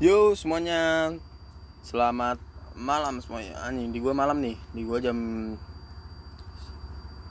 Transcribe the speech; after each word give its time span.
Yo 0.00 0.32
semuanya. 0.32 1.12
Selamat 1.84 2.40
malam 2.72 3.20
semuanya. 3.20 3.60
Anjing 3.60 3.92
di 3.92 4.00
gua 4.00 4.16
malam 4.16 4.40
nih. 4.40 4.56
Di 4.72 4.80
gua 4.80 4.96
jam 4.96 5.12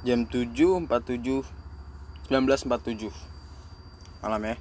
Jam 0.05 0.29
7.47 0.29 0.85
19.47 2.29 3.09
Malam 4.21 4.41
ya. 4.45 4.55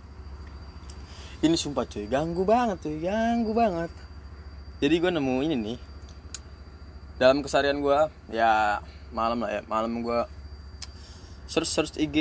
Ini 1.45 1.52
sumpah 1.52 1.84
cuy 1.84 2.09
Ganggu 2.09 2.48
banget 2.48 2.80
cuy 2.80 2.96
Ganggu 2.96 3.52
banget. 3.52 3.92
Jadi 4.80 4.95
gua 5.04 5.12
nemu 5.12 5.45
ini 5.45 5.56
nih. 5.61 5.79
Dalam 7.20 7.45
keseharian 7.45 7.77
gua 7.84 8.09
Ya 8.32 8.80
malam 9.12 9.45
lah 9.45 9.52
ya. 9.52 9.60
Malam 9.68 10.01
gua 10.01 10.32
Search 11.45 11.68
search 11.68 12.01
IG 12.01 12.16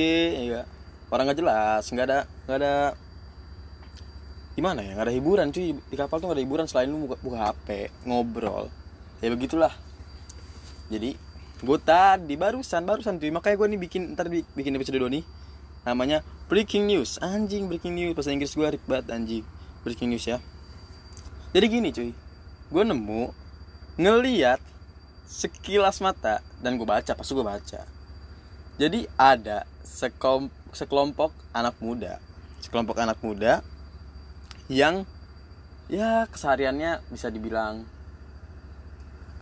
ya. 0.51 0.67
Orang 1.07 1.31
gak 1.31 1.39
jelas 1.39 1.87
nggak 1.87 2.07
ada 2.11 2.19
nggak 2.43 2.59
ada 2.59 3.06
gimana 4.57 4.81
ya? 4.81 4.97
Nggak 4.97 5.05
ada 5.05 5.13
hiburan 5.13 5.47
cuy. 5.53 5.77
Di 5.77 5.95
kapal 5.95 6.17
tuh 6.17 6.25
nggak 6.33 6.37
ada 6.41 6.45
hiburan 6.49 6.65
selain 6.65 6.89
lu 6.89 7.05
buka, 7.05 7.15
buka 7.21 7.37
HP 7.53 7.93
ngobrol. 8.09 8.73
Ya 9.21 9.29
begitulah. 9.29 9.69
Jadi 10.89 11.13
gue 11.61 11.77
tadi 11.85 12.33
barusan 12.33 12.81
barusan 12.81 13.21
cuy. 13.21 13.29
Makanya 13.29 13.55
gue 13.61 13.67
nih 13.77 13.79
bikin 13.85 14.01
ntar 14.17 14.33
bi- 14.33 14.49
bikin 14.57 14.73
episode 14.73 14.97
2 14.97 15.13
nih. 15.13 15.23
Namanya 15.85 16.25
breaking 16.49 16.89
news. 16.89 17.21
Anjing 17.21 17.69
breaking 17.69 17.93
news. 17.93 18.17
Bahasa 18.17 18.33
Inggris 18.33 18.57
gue 18.57 18.65
ribet 18.65 19.05
anjing. 19.13 19.45
Breaking 19.85 20.09
news 20.09 20.25
ya. 20.25 20.41
Jadi 21.53 21.65
gini 21.69 21.93
cuy. 21.93 22.09
Gue 22.73 22.83
nemu 22.83 23.29
ngeliat 24.01 24.57
sekilas 25.29 26.01
mata 26.01 26.41
dan 26.65 26.81
gue 26.81 26.87
baca 26.89 27.13
pas 27.13 27.29
gue 27.29 27.45
baca. 27.45 27.81
Jadi 28.77 29.05
ada 29.17 29.69
sekom, 29.85 30.49
sekelompok 30.73 31.29
anak 31.53 31.77
muda. 31.77 32.17
Sekelompok 32.61 32.97
anak 32.97 33.21
muda 33.21 33.61
yang 34.67 35.07
ya 35.87 36.27
kesehariannya 36.27 36.99
bisa 37.07 37.31
dibilang 37.31 37.87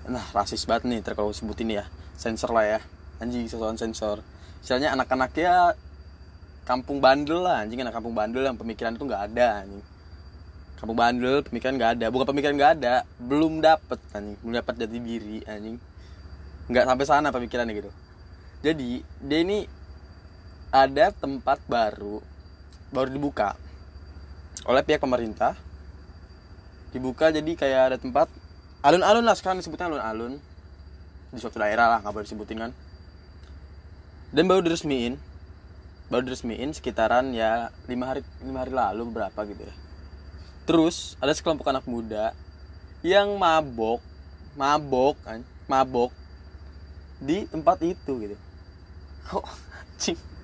nah 0.05 0.21
rasis 0.37 0.69
banget 0.69 0.85
nih 0.85 1.01
ter 1.01 1.17
kalau 1.17 1.33
sebutin 1.33 1.73
ya. 1.73 1.89
Sensor 2.13 2.53
lah 2.53 2.77
ya. 2.77 2.79
Anjing 3.17 3.49
sosokan 3.49 3.73
sensor. 3.73 4.21
Misalnya 4.61 4.93
anak-anak 4.93 5.33
ya 5.33 5.73
kampung 6.65 7.01
bandel 7.01 7.45
lah 7.45 7.61
anjing 7.65 7.81
anak 7.81 7.93
kampung 7.93 8.13
bandel 8.13 8.45
yang 8.45 8.57
pemikiran 8.57 8.93
itu 8.93 9.05
nggak 9.05 9.33
ada 9.33 9.65
anjing. 9.65 9.81
Kampung 10.77 10.97
bandel 10.97 11.41
pemikiran 11.41 11.73
nggak 11.73 11.91
ada. 11.97 12.05
Bukan 12.13 12.25
pemikiran 12.29 12.53
nggak 12.53 12.71
ada 12.81 12.95
belum 13.17 13.65
dapet 13.65 13.97
anjing. 14.13 14.37
Belum 14.45 14.53
dapat 14.61 14.73
jati 14.77 14.97
diri 15.01 15.37
anjing. 15.49 15.77
Nggak 16.69 16.85
sampai 16.85 17.05
sana 17.09 17.27
pemikirannya 17.33 17.73
gitu. 17.73 17.91
Jadi 18.61 19.01
dia 19.25 19.39
ini 19.41 19.65
ada 20.69 21.09
tempat 21.13 21.61
baru 21.65 22.21
baru 22.93 23.09
dibuka 23.09 23.57
oleh 24.64 24.81
pihak 24.88 25.03
pemerintah. 25.03 25.59
Dibuka 26.95 27.28
jadi 27.28 27.52
kayak 27.59 27.81
ada 27.92 27.98
tempat 28.00 28.31
alun-alun 28.80 29.28
lah 29.28 29.36
sekarang 29.36 29.59
disebutnya 29.59 29.92
alun-alun. 29.92 30.39
Di 31.36 31.39
suatu 31.44 31.59
daerah 31.59 31.92
lah 31.92 31.98
nggak 32.00 32.14
boleh 32.16 32.25
disebutin 32.25 32.59
kan. 32.64 32.72
Dan 34.31 34.48
baru 34.48 34.64
diresmiin 34.64 35.20
baru 36.06 36.22
diresmiin 36.22 36.70
sekitaran 36.70 37.33
ya 37.33 37.73
lima 37.89 38.14
hari 38.14 38.22
lima 38.45 38.61
hari 38.61 38.72
lalu 38.72 39.03
berapa 39.09 39.39
gitu 39.50 39.64
ya. 39.66 39.76
Terus 40.66 41.17
ada 41.20 41.33
sekelompok 41.33 41.66
anak 41.70 41.86
muda 41.89 42.31
yang 43.06 43.38
mabok 43.38 44.02
mabok 44.56 45.17
kan 45.26 45.42
mabok 45.66 46.14
di 47.20 47.50
tempat 47.50 47.81
itu 47.81 48.14
gitu. 48.22 48.36
Kok 49.30 49.45
anjing 49.95 50.34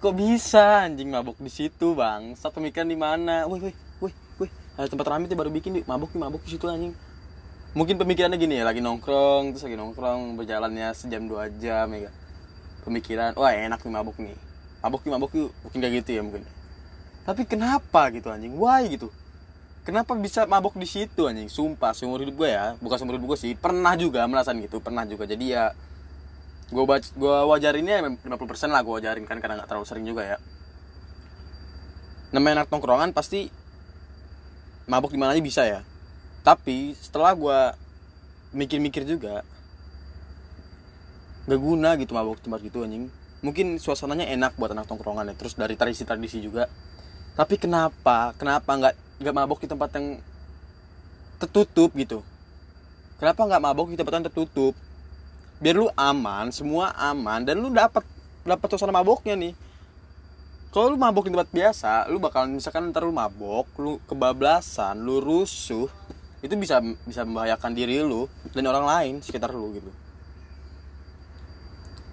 kok 0.00 0.14
bisa? 0.16 0.86
Anjing 0.86 1.08
mabok 1.08 1.40
di 1.40 1.50
situ 1.50 1.96
bang 1.96 2.36
saat 2.36 2.52
pemikiran 2.52 2.88
di 2.88 2.98
mana? 2.98 3.48
Wih 3.48 3.60
wih 3.60 3.76
wih 4.02 4.14
wih. 4.40 4.50
Ada 4.76 4.92
tempat 4.92 5.06
rame 5.08 5.26
tuh 5.26 5.36
baru 5.36 5.48
bikin 5.48 5.80
nih 5.80 5.84
mabok 5.88 6.12
nih 6.12 6.20
mabok 6.20 6.42
di 6.44 6.50
situ 6.56 6.64
anjing. 6.68 6.94
Mungkin 7.76 8.00
pemikirannya 8.00 8.40
gini 8.40 8.60
ya 8.60 8.64
lagi 8.64 8.80
nongkrong 8.80 9.52
terus 9.52 9.64
lagi 9.68 9.76
nongkrong 9.76 10.40
berjalannya 10.40 10.96
sejam 10.96 11.28
dua 11.28 11.52
jam 11.60 11.88
ya 11.92 12.08
kan. 12.08 12.14
pemikiran 12.86 13.34
wah 13.34 13.50
enak 13.50 13.82
nih 13.82 13.92
mabok 13.92 14.16
nih. 14.22 14.36
Mabok 14.84 15.00
nih 15.04 15.12
mabok 15.12 15.32
yuk. 15.36 15.50
Mungkin 15.66 15.78
kayak 15.82 15.94
gitu 16.04 16.10
ya 16.16 16.22
mungkin. 16.24 16.42
Tapi 17.26 17.42
kenapa 17.44 18.08
gitu 18.14 18.30
anjing? 18.30 18.54
Why 18.56 18.86
gitu? 18.88 19.10
Kenapa 19.86 20.18
bisa 20.18 20.46
mabok 20.50 20.74
di 20.78 20.86
situ 20.86 21.26
anjing? 21.26 21.50
Sumpah 21.50 21.94
seumur 21.94 22.22
hidup 22.22 22.34
gue 22.40 22.50
ya 22.50 22.74
bukan 22.82 22.96
seumur 22.98 23.18
hidup 23.18 23.34
gue 23.34 23.38
sih 23.38 23.52
pernah 23.54 23.94
juga 23.94 24.26
merasakan 24.26 24.58
gitu 24.62 24.78
pernah 24.82 25.06
juga. 25.06 25.26
Jadi 25.26 25.54
ya 25.54 25.74
gue 26.66 26.82
baca 26.82 27.06
gue 27.06 27.36
wajarinnya 27.46 28.02
50% 28.26 28.74
lah 28.74 28.82
gue 28.82 28.94
wajarin 28.98 29.22
kan 29.22 29.38
karena 29.38 29.62
nggak 29.62 29.70
terlalu 29.70 29.86
sering 29.86 30.02
juga 30.02 30.26
ya. 30.26 30.38
Namanya 32.34 32.62
anak 32.62 32.68
tongkrongan 32.74 33.14
pasti 33.14 33.46
mabok 34.90 35.14
di 35.14 35.18
mana 35.18 35.34
aja 35.34 35.42
bisa 35.42 35.62
ya. 35.62 35.80
Tapi 36.42 36.94
setelah 36.98 37.34
gue 37.38 37.58
mikir-mikir 38.54 39.06
juga 39.06 39.42
gak 41.46 41.60
guna 41.62 41.94
gitu 41.94 42.10
mabok 42.14 42.42
di 42.42 42.50
tempat 42.50 42.60
gitu 42.66 42.82
anjing. 42.82 43.06
Mungkin 43.46 43.78
suasananya 43.78 44.26
enak 44.34 44.58
buat 44.58 44.74
anak 44.74 44.90
tongkrongan 44.90 45.30
ya 45.30 45.34
terus 45.38 45.54
dari 45.54 45.78
tradisi-tradisi 45.78 46.42
juga. 46.42 46.66
Tapi 47.38 47.62
kenapa 47.62 48.34
kenapa 48.34 48.70
nggak 48.74 48.94
nggak 49.22 49.34
mabok 49.34 49.62
di 49.62 49.68
tempat 49.70 49.90
yang 49.94 50.18
tertutup 51.38 51.94
gitu? 51.94 52.26
Kenapa 53.22 53.46
nggak 53.46 53.62
mabok 53.62 53.86
di 53.94 53.96
tempat 53.96 54.12
yang 54.18 54.26
tertutup 54.26 54.74
biar 55.56 55.76
lu 55.76 55.88
aman 55.96 56.52
semua 56.52 56.92
aman 56.92 57.40
dan 57.40 57.56
lu 57.56 57.72
dapat 57.72 58.04
dapat 58.44 58.66
suasana 58.70 58.94
maboknya 58.94 59.34
nih. 59.34 59.54
Kalau 60.70 60.92
lu 60.92 61.00
mabok 61.00 61.26
di 61.26 61.32
tempat 61.32 61.48
biasa 61.48 62.04
lu 62.12 62.20
bakal 62.20 62.44
misalkan 62.52 62.92
ntar 62.92 63.08
lu 63.08 63.14
mabok 63.14 63.64
lu 63.80 63.96
kebablasan 64.04 65.00
lu 65.00 65.24
rusuh 65.24 65.88
itu 66.44 66.52
bisa 66.52 66.84
bisa 67.08 67.24
membahayakan 67.24 67.72
diri 67.72 68.04
lu 68.04 68.28
dan 68.52 68.68
orang 68.68 68.84
lain 68.84 69.14
sekitar 69.24 69.56
lu 69.56 69.72
gitu. 69.72 69.88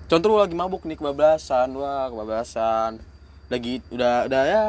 Contoh 0.07 0.27
lu 0.31 0.37
lagi 0.39 0.55
mabuk 0.55 0.87
nih 0.87 0.95
kebablasan 0.95 1.75
wah 1.75 2.07
kebablasan. 2.07 3.03
Lagi 3.51 3.83
udah 3.91 4.31
udah 4.31 4.43
ya 4.47 4.63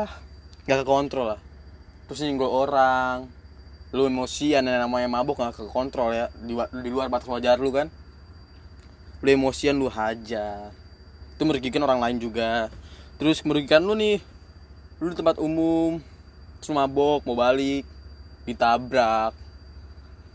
nggak 0.67 0.83
kekontrol 0.83 1.39
lah. 1.39 1.41
Terus 2.11 2.19
nyenggol 2.27 2.51
orang 2.51 3.31
lu 3.95 4.11
emosian 4.11 4.67
yang 4.67 4.91
namanya 4.91 5.07
mabuk 5.07 5.39
nggak 5.39 5.55
kekontrol 5.55 6.11
ya 6.11 6.27
di, 6.35 6.59
di 6.59 6.91
luar 6.91 7.07
batas 7.07 7.31
wajar 7.31 7.63
lu 7.63 7.71
kan 7.71 7.87
lu 9.25 9.33
emosian 9.33 9.81
lu 9.81 9.89
hajar 9.89 10.69
itu 11.35 11.43
merugikan 11.43 11.83
orang 11.83 11.99
lain 11.99 12.17
juga. 12.21 12.69
Terus 13.17 13.41
merugikan 13.43 13.81
lu 13.83 13.97
nih 13.97 14.21
lu 15.01 15.11
di 15.11 15.17
tempat 15.17 15.41
umum 15.41 15.99
terus 16.61 16.71
mabok 16.77 17.25
mau 17.25 17.33
balik 17.35 17.89
ditabrak. 18.45 19.33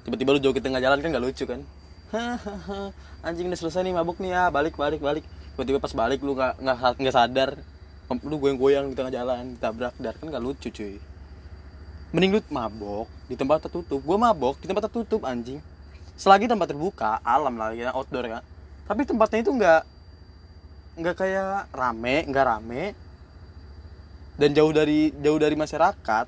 Tiba-tiba 0.04 0.30
lu 0.34 0.42
joget 0.42 0.66
tengah 0.66 0.82
jalan 0.82 1.00
kan 1.00 1.14
gak 1.14 1.24
lucu 1.24 1.46
kan? 1.46 1.62
Anjing 3.22 3.46
udah 3.48 3.60
selesai 3.62 3.86
nih 3.86 3.94
mabuk 3.94 4.18
nih 4.18 4.34
ya 4.34 4.50
balik 4.50 4.74
balik 4.74 5.00
balik. 5.00 5.24
Tiba-tiba 5.54 5.78
pas 5.78 5.94
balik 5.94 6.20
lu 6.26 6.34
nggak 6.34 6.58
nggak 6.98 7.14
sadar 7.14 7.54
lu 8.26 8.42
goyang-goyang 8.42 8.90
di 8.90 8.98
tengah 8.98 9.14
jalan 9.14 9.54
ditabrak 9.54 9.94
dar 10.02 10.18
kan 10.18 10.34
gak 10.34 10.42
lucu 10.42 10.74
cuy. 10.74 10.98
Mending 12.10 12.36
lu 12.36 12.42
mabok 12.50 13.06
di 13.30 13.38
tempat 13.38 13.70
tertutup. 13.70 14.02
Gua 14.02 14.18
mabok 14.18 14.58
di 14.58 14.66
tempat 14.66 14.90
tertutup 14.90 15.22
anjing. 15.30 15.62
Selagi 16.20 16.50
tempat 16.50 16.74
terbuka 16.74 17.22
alam 17.24 17.56
lah 17.56 17.72
ya 17.72 17.96
outdoor 17.96 18.28
ya 18.28 18.42
tapi 18.90 19.06
tempatnya 19.06 19.46
itu 19.46 19.54
nggak 19.54 19.82
nggak 20.98 21.16
kayak 21.16 21.70
rame 21.70 22.26
nggak 22.26 22.46
rame. 22.50 22.84
Dan 24.40 24.58
jauh 24.58 24.74
dari 24.74 25.14
jauh 25.22 25.38
dari 25.38 25.54
masyarakat. 25.54 26.26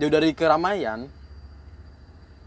Jauh 0.00 0.12
dari 0.12 0.32
keramaian. 0.32 1.04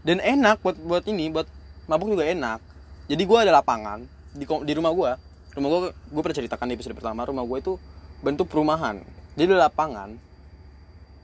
Dan 0.02 0.18
enak 0.18 0.58
buat 0.58 0.74
buat 0.82 1.04
ini 1.06 1.30
buat 1.30 1.46
mabuk 1.86 2.18
juga 2.18 2.26
enak. 2.26 2.58
Jadi 3.06 3.22
gua 3.30 3.46
ada 3.46 3.62
lapangan 3.62 4.02
di 4.34 4.42
di 4.42 4.72
rumah 4.74 4.90
gua. 4.90 5.12
Rumah 5.54 5.68
gua 5.70 5.80
gua 5.94 6.20
pernah 6.26 6.38
ceritakan 6.42 6.66
di 6.66 6.74
episode 6.74 6.98
pertama 6.98 7.22
rumah 7.22 7.46
gua 7.46 7.62
itu 7.62 7.78
bentuk 8.26 8.50
perumahan. 8.50 8.98
Jadi 9.38 9.54
ada 9.54 9.70
lapangan. 9.70 10.18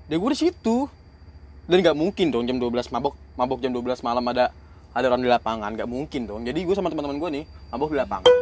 Dan 0.07 0.17
gue 0.23 0.31
di 0.31 0.39
situ. 0.39 0.87
Dan 1.67 1.83
nggak 1.83 1.99
mungkin 1.99 2.31
dong 2.31 2.47
jam 2.47 2.63
12 2.63 2.95
mabok 2.95 3.19
mabok 3.35 3.59
jam 3.59 3.75
12 3.75 4.07
malam 4.07 4.23
ada 4.31 4.55
ada 4.97 5.13
orang 5.13 5.21
di 5.21 5.29
lapangan 5.29 5.77
nggak 5.77 5.91
mungkin 5.93 6.25
dong. 6.25 6.49
Jadi 6.49 6.65
gue 6.65 6.73
sama 6.73 6.89
teman-teman 6.89 7.21
gue 7.21 7.31
nih 7.37 7.45
mabok 7.69 7.93
di 7.93 8.01
lapangan. 8.01 8.33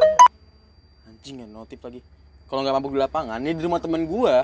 Anjing 1.11 1.43
ya 1.43 1.47
notif 1.51 1.83
lagi. 1.83 1.99
Kalau 2.47 2.63
nggak 2.63 2.75
mabok 2.79 2.95
di 2.95 3.01
lapangan 3.03 3.39
ini 3.43 3.59
di 3.59 3.63
rumah 3.67 3.83
teman 3.83 4.07
gue 4.07 4.35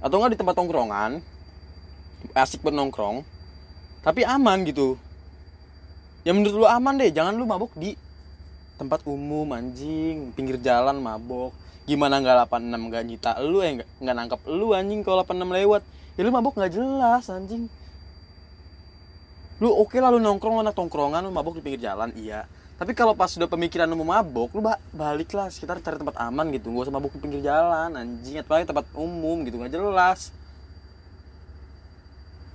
atau 0.00 0.16
nggak 0.16 0.32
di 0.32 0.38
tempat 0.40 0.54
tongkrongan 0.56 1.20
asik 2.32 2.64
bernongkrong 2.64 3.20
tapi 4.00 4.24
aman 4.24 4.64
gitu. 4.64 4.96
Ya 6.24 6.32
menurut 6.32 6.64
lu 6.64 6.66
aman 6.66 6.96
deh 6.96 7.12
jangan 7.12 7.36
lu 7.36 7.44
mabok 7.44 7.76
di 7.76 7.92
tempat 8.80 9.04
umum 9.04 9.44
anjing. 9.52 10.32
Pinggir 10.32 10.56
jalan 10.56 11.04
mabok. 11.04 11.52
Gimana 11.84 12.16
nggak 12.24 12.48
86 12.48 12.88
nggak 12.88 13.02
nyita 13.12 13.30
lu 13.44 13.60
ya 13.60 13.84
nggak 14.00 14.16
nangkep 14.16 14.40
lu 14.48 14.72
anjing 14.72 15.04
kalau 15.04 15.20
86 15.20 15.52
lewat. 15.52 15.82
Ya 16.16 16.24
lu 16.24 16.32
mabok 16.32 16.56
nggak 16.56 16.72
jelas 16.72 17.28
anjing 17.28 17.68
lu 19.62 19.70
oke 19.70 19.94
lah 20.02 20.10
lu 20.10 20.18
nongkrong 20.18 20.58
lu 20.58 20.60
anak 20.66 20.74
tongkrongan 20.74 21.22
lu 21.22 21.30
mabok 21.30 21.54
di 21.54 21.62
pinggir 21.62 21.86
jalan 21.86 22.10
iya. 22.18 22.50
Tapi 22.82 22.98
kalau 22.98 23.14
pas 23.14 23.30
udah 23.30 23.46
pemikiran 23.46 23.86
lu 23.86 23.94
mau 24.02 24.18
mabok 24.18 24.58
lu 24.58 24.60
ba- 24.66 24.82
balik 24.90 25.30
lah 25.38 25.46
sekitar 25.46 25.78
cari 25.78 26.02
tempat 26.02 26.18
aman 26.18 26.50
gitu. 26.50 26.74
Gak 26.74 26.90
usah 26.90 26.94
mabuk 26.98 27.14
di 27.14 27.22
pinggir 27.22 27.46
jalan 27.46 27.94
anjing. 27.94 28.42
Atau 28.42 28.58
lagi 28.58 28.66
tempat 28.66 28.90
umum 28.98 29.46
gitu 29.46 29.62
nggak 29.62 29.70
jelas. 29.70 30.34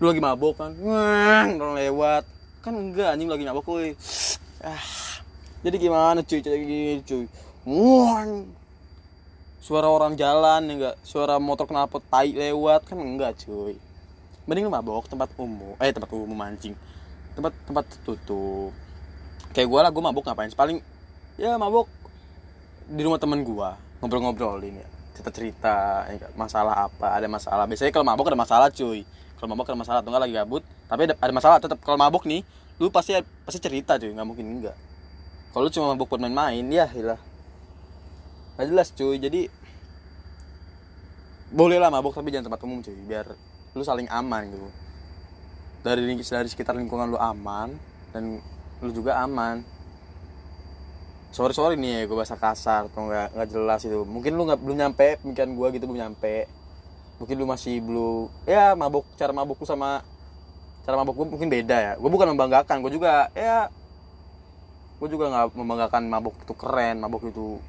Lu 0.03 0.11
lagi 0.11 0.19
mabok 0.19 0.59
kan? 0.59 0.75
Wang, 0.83 1.55
orang 1.63 1.79
lewat. 1.79 2.23
Kan 2.59 2.75
enggak 2.75 3.15
anjing 3.15 3.31
lagi 3.31 3.47
mabok 3.47 3.63
kuy 3.63 3.95
ah 4.67 4.83
jadi 5.63 5.79
gimana 5.79 6.19
cuy? 6.27 6.43
Jadi 6.43 6.57
gini 6.59 6.99
cuy. 7.07 7.25
Wang. 7.63 8.51
suara 9.63 9.87
orang 9.87 10.15
jalan 10.19 10.63
ya 10.67 10.73
enggak 10.75 10.95
suara 11.07 11.39
motor 11.39 11.71
knalpot 11.71 12.03
tai 12.11 12.35
lewat? 12.35 12.83
Kan 12.83 12.99
enggak 12.99 13.39
cuy. 13.47 13.79
Mending 14.43 14.67
lu 14.67 14.75
mabok 14.75 15.07
tempat 15.07 15.31
umum. 15.39 15.79
Eh 15.79 15.95
tempat 15.95 16.11
umum 16.11 16.35
mancing 16.35 16.75
tempat 17.37 17.53
tempat 17.69 17.85
tertutup. 17.85 18.73
Kayak 19.53 19.67
gue 19.69 19.79
lah 19.85 19.91
gue 19.93 20.01
mabok 20.01 20.25
ngapain 20.25 20.49
paling 20.57 20.81
ya 21.37 21.53
mabok 21.61 21.85
di 22.89 23.01
rumah 23.05 23.21
temen 23.21 23.45
gue 23.45 23.69
ngobrol-ngobrolin 24.01 24.81
ya. 24.81 24.87
Cerita 25.13 25.29
cerita 25.29 25.75
masalah 26.33 26.89
apa 26.89 27.13
ada 27.13 27.29
masalah. 27.29 27.69
Biasanya 27.69 27.93
kalau 27.93 28.05
mabok 28.09 28.33
ada 28.33 28.39
masalah 28.41 28.67
cuy. 28.73 29.05
Kalau 29.37 29.53
mabok 29.53 29.69
ada 29.69 29.77
masalah 29.77 29.99
atau 30.01 30.09
enggak 30.09 30.23
lagi 30.25 30.33
gabut 30.33 30.63
tapi 30.89 31.05
ada, 31.05 31.13
ada 31.21 31.33
masalah 31.35 31.57
tetap 31.61 31.77
kalau 31.85 32.01
mabok 32.01 32.25
nih 32.25 32.41
lu 32.81 32.89
pasti 32.89 33.13
pasti 33.45 33.61
cerita 33.61 34.01
cuy. 34.01 34.09
Nggak 34.17 34.27
mungkin 34.27 34.45
enggak 34.57 34.77
kalau 35.53 35.69
lu 35.69 35.71
cuma 35.73 35.93
mabok 35.93 36.17
buat 36.17 36.21
main-main 36.25 36.65
ya 36.73 36.89
hilah 36.89 37.21
nggak 38.57 38.65
jelas 38.65 38.89
cuy. 38.97 39.21
Jadi 39.21 39.45
boleh 41.53 41.77
lah 41.77 41.93
mabok 41.93 42.17
tapi 42.17 42.33
jangan 42.33 42.49
tempat 42.49 42.65
umum 42.65 42.81
cuy. 42.81 42.97
Biar 43.05 43.29
lu 43.77 43.85
saling 43.85 44.09
aman 44.09 44.49
gitu 44.49 44.86
dari 45.95 46.03
dari 46.17 46.49
sekitar 46.49 46.75
lingkungan 46.75 47.13
lu 47.13 47.19
aman 47.19 47.71
dan 48.11 48.43
lu 48.81 48.91
juga 48.91 49.21
aman. 49.23 49.63
Sorry 51.31 51.53
sorry 51.53 51.75
nih 51.77 52.01
ya 52.01 52.09
gue 52.09 52.17
bahasa 52.17 52.39
kasar 52.39 52.89
atau 52.89 53.05
nggak 53.05 53.37
nggak 53.37 53.49
jelas 53.51 53.81
itu. 53.85 54.01
Mungkin 54.03 54.33
lu 54.33 54.47
nggak 54.47 54.59
belum 54.63 54.77
nyampe 54.79 55.21
pemikiran 55.21 55.51
gue 55.53 55.67
gitu 55.77 55.85
belum 55.85 55.99
nyampe. 56.01 56.49
Mungkin 57.21 57.35
lu 57.37 57.45
masih 57.45 57.81
belum 57.83 58.29
ya 58.49 58.73
mabuk 58.73 59.05
cara 59.19 59.31
mabuk 59.33 59.61
lu 59.61 59.67
sama 59.67 60.01
cara 60.87 60.95
mabuk 60.97 61.13
gue 61.19 61.27
mungkin 61.37 61.49
beda 61.51 61.77
ya. 61.77 61.93
Gue 61.99 62.09
bukan 62.09 62.33
membanggakan 62.33 62.81
gue 62.81 62.91
juga 62.95 63.29
ya 63.37 63.69
gue 64.97 65.09
juga 65.13 65.29
nggak 65.29 65.53
membanggakan 65.53 66.03
mabuk 66.09 66.41
itu 66.41 66.53
keren 66.57 66.97
mabuk 67.05 67.29
itu 67.29 67.61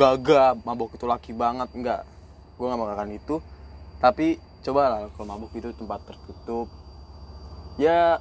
gagah 0.00 0.56
mabuk 0.64 0.96
itu 0.96 1.04
laki 1.04 1.36
banget 1.36 1.68
enggak 1.76 2.08
gue 2.56 2.64
nggak 2.64 2.78
membanggakan 2.80 3.10
itu. 3.12 3.44
Tapi 4.00 4.40
coba 4.60 4.82
lah 4.88 5.00
kalau 5.16 5.26
mabuk 5.26 5.52
itu 5.56 5.72
tempat 5.76 6.00
tertutup. 6.04 6.68
Ya 7.80 8.20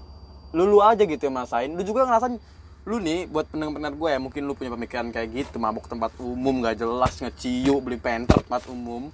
lu 0.55 0.65
lu 0.65 0.79
aja 0.79 1.03
gitu 1.03 1.19
yang 1.19 1.35
merasain. 1.35 1.69
Lu 1.71 1.83
juga 1.83 2.07
ngerasain 2.07 2.39
lu 2.87 2.97
nih 2.97 3.29
buat 3.29 3.45
pendengar-pendengar 3.51 3.93
gue 3.99 4.09
ya 4.09 4.19
mungkin 4.19 4.41
lu 4.47 4.53
punya 4.55 4.71
pemikiran 4.73 5.11
kayak 5.11 5.29
gitu. 5.35 5.59
Mabuk 5.59 5.85
tempat 5.85 6.15
umum 6.19 6.63
gak 6.63 6.79
jelas 6.79 7.13
ngeciu 7.19 7.83
beli 7.83 7.99
penter 7.99 8.39
tempat 8.39 8.65
umum. 8.71 9.11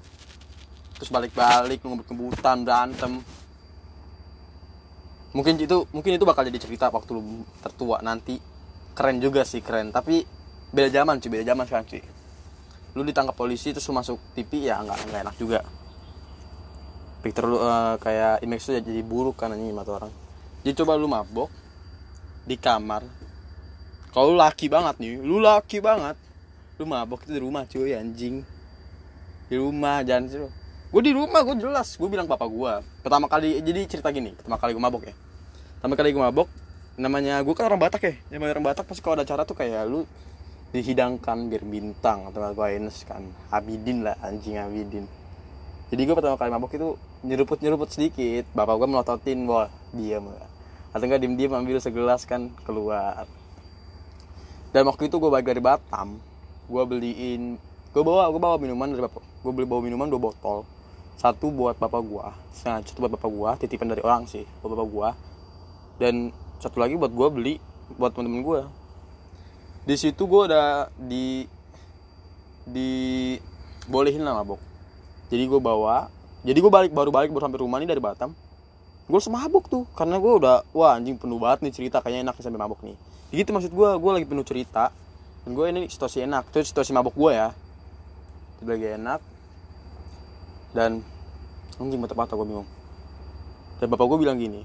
Terus 0.95 1.10
balik-balik 1.12 1.83
ngebut-ngebutan 1.83 2.63
berantem. 2.63 3.19
Mungkin 5.36 5.60
itu 5.60 5.83
mungkin 5.92 6.16
itu 6.16 6.24
bakal 6.24 6.48
jadi 6.48 6.60
cerita 6.62 6.88
waktu 6.88 7.12
lu 7.18 7.44
tertua 7.60 8.00
nanti. 8.00 8.39
Keren 8.95 9.19
juga 9.19 9.44
sih 9.44 9.60
keren. 9.60 9.92
Tapi 9.92 10.24
beda 10.75 10.92
zaman 10.92 11.24
sih 11.24 11.31
beda 11.31 11.56
zaman 11.56 11.63
sekarang 11.63 11.88
sih 11.88 12.04
lu 12.95 13.01
ditangkap 13.07 13.36
polisi 13.36 13.71
terus 13.71 13.88
lu 13.88 13.95
masuk 13.95 14.19
TV 14.36 14.68
ya 14.68 14.83
nggak 14.83 15.00
nggak 15.12 15.21
enak 15.24 15.36
juga 15.39 15.60
picture 17.25 17.50
lu 17.50 17.57
uh, 17.57 17.98
kayak 17.98 18.45
image 18.45 18.69
tuh 18.69 18.77
jadi 18.77 19.01
buruk 19.01 19.33
kan 19.33 19.50
ini 19.57 19.74
mata 19.74 19.98
orang. 19.98 20.13
Jadi 20.62 20.77
coba 20.77 20.94
lu 20.94 21.10
mabok 21.10 21.50
di 22.45 22.54
kamar. 22.54 23.01
Kalau 24.13 24.30
lu 24.30 24.38
laki 24.38 24.69
banget 24.69 25.01
nih 25.01 25.18
lu 25.25 25.42
laki 25.42 25.81
banget 25.81 26.13
lu 26.77 26.86
mabok 26.86 27.25
itu 27.25 27.33
di 27.33 27.42
rumah 27.42 27.66
cuy 27.66 27.98
anjing. 27.98 28.45
Di 29.50 29.57
rumah 29.57 30.06
jangan 30.06 30.30
sih 30.30 30.38
gue 30.86 31.01
di 31.01 31.18
rumah 31.18 31.42
gue 31.42 31.57
jelas. 31.57 31.98
Gue 31.98 32.13
bilang 32.13 32.30
papa 32.30 32.45
gue 32.45 32.74
pertama 33.01 33.25
kali 33.25 33.57
jadi 33.66 33.89
cerita 33.89 34.13
gini 34.13 34.38
pertama 34.38 34.62
kali 34.62 34.78
gue 34.78 34.83
mabok 34.86 35.10
ya. 35.10 35.16
Pertama 35.81 35.98
kali 35.98 36.13
gue 36.13 36.21
mabok 36.21 36.48
namanya 37.01 37.42
gue 37.42 37.54
kan 37.57 37.66
orang 37.66 37.81
Batak 37.81 38.01
ya. 38.06 38.13
Namanya 38.38 38.62
orang 38.62 38.69
Batak 38.69 38.86
pasti 38.86 39.01
kalau 39.01 39.18
ada 39.18 39.25
acara 39.25 39.42
tuh 39.50 39.57
kayak 39.57 39.81
lu 39.89 40.06
dihidangkan 40.78 41.50
bir 41.50 41.66
bintang 41.66 42.30
atau 42.30 42.54
Ines 42.69 43.01
kan. 43.01 43.25
Abidin 43.50 44.06
lah 44.06 44.13
anjing 44.21 44.62
Abidin. 44.62 45.10
Jadi 45.89 46.01
gue 46.01 46.16
pertama 46.18 46.36
kali 46.38 46.50
mabok 46.50 46.71
itu 46.74 46.89
nyeruput 47.25 47.60
nyeruput 47.60 47.89
sedikit. 47.89 48.45
Bapak 48.54 48.77
gue 48.77 48.88
melototin 48.88 49.50
wah 49.50 49.68
diam 49.92 50.30
atau 50.95 51.04
enggak 51.04 51.19
diem 51.19 51.36
diem 51.36 51.51
ambil 51.51 51.81
segelas 51.83 52.24
kan 52.24 52.54
keluar. 52.63 53.27
Dan 54.72 54.88
waktu 54.88 55.12
itu 55.12 55.19
gue 55.19 55.27
balik 55.27 55.50
dari 55.50 55.60
Batam 55.60 56.22
gue 56.66 56.83
beliin 56.88 57.62
gue 57.94 58.04
bawa 58.04 58.31
gue 58.31 58.42
bawa 58.42 58.57
minuman 58.57 58.89
dari 58.89 59.06
bapak 59.06 59.22
gue 59.22 59.51
beli 59.54 59.68
bawa 59.68 59.81
minuman 59.83 60.07
dua 60.07 60.31
botol. 60.31 60.63
Satu 61.19 61.51
buat 61.51 61.75
bapak 61.75 62.01
gue 62.06 62.25
sengaja 62.56 62.92
satu 62.94 63.04
buat 63.04 63.13
bapak 63.18 63.30
gue 63.30 63.50
titipan 63.66 63.92
dari 63.92 64.06
orang 64.06 64.30
sih 64.30 64.45
buat 64.63 64.71
bapak 64.78 64.88
gue 64.88 65.10
dan 65.95 66.16
satu 66.60 66.80
lagi 66.80 66.95
buat 66.95 67.12
gue 67.12 67.28
beli 67.31 67.56
buat 67.95 68.12
temen-temen 68.12 68.44
gue 68.44 68.62
di 69.86 69.95
situ 70.01 70.25
gue 70.25 70.42
udah 70.50 70.89
di 70.98 71.45
di 72.66 72.92
bolehin 73.86 74.25
lah 74.25 74.42
mabok. 74.42 74.57
Jadi 75.30 75.45
gue 75.45 75.62
bawa 75.62 76.10
jadi 76.45 76.62
gue 76.62 76.69
balik 76.69 76.94
baru 76.94 77.09
balik 77.09 77.33
baru 77.33 77.50
sampai 77.50 77.59
rumah 77.65 77.81
nih 77.81 77.89
dari 77.89 77.97
Batam. 77.97 78.38
Gue 79.09 79.18
semabuk 79.18 79.65
tuh 79.65 79.89
karena 79.97 80.21
gue 80.21 80.33
udah 80.45 80.62
wah 80.77 80.94
anjing 80.94 81.18
penuh 81.18 81.42
banget 81.42 81.65
nih 81.65 81.74
cerita 81.74 82.06
kayaknya 82.06 82.30
enak 82.30 82.38
sampai 82.38 82.62
mabuk 82.62 82.86
nih. 82.86 82.94
Gitu 83.33 83.50
maksud 83.50 83.74
gue 83.74 83.89
gue 83.97 84.12
lagi 84.13 84.27
penuh 84.30 84.45
cerita 84.45 84.94
dan 85.42 85.51
gue 85.57 85.65
ini 85.65 85.89
situasi 85.89 86.21
enak. 86.21 86.53
Itu 86.53 86.62
situasi 86.62 86.94
mabuk 86.94 87.18
gue 87.18 87.33
ya. 87.33 87.50
Itu 88.62 88.69
lagi 88.69 88.94
enak 88.94 89.19
dan 90.77 91.01
anjing 91.81 91.97
mata 91.97 92.13
patah 92.13 92.38
gue 92.38 92.45
bingung. 92.45 92.69
Dan 93.81 93.89
bapak 93.89 94.06
gue 94.06 94.18
bilang 94.21 94.38
gini 94.38 94.62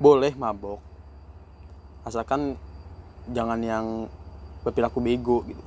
boleh 0.00 0.32
mabok 0.32 0.80
asalkan 2.08 2.56
jangan 3.28 3.58
yang 3.58 4.06
berperilaku 4.62 5.02
bego 5.02 5.42
gitu. 5.50 5.62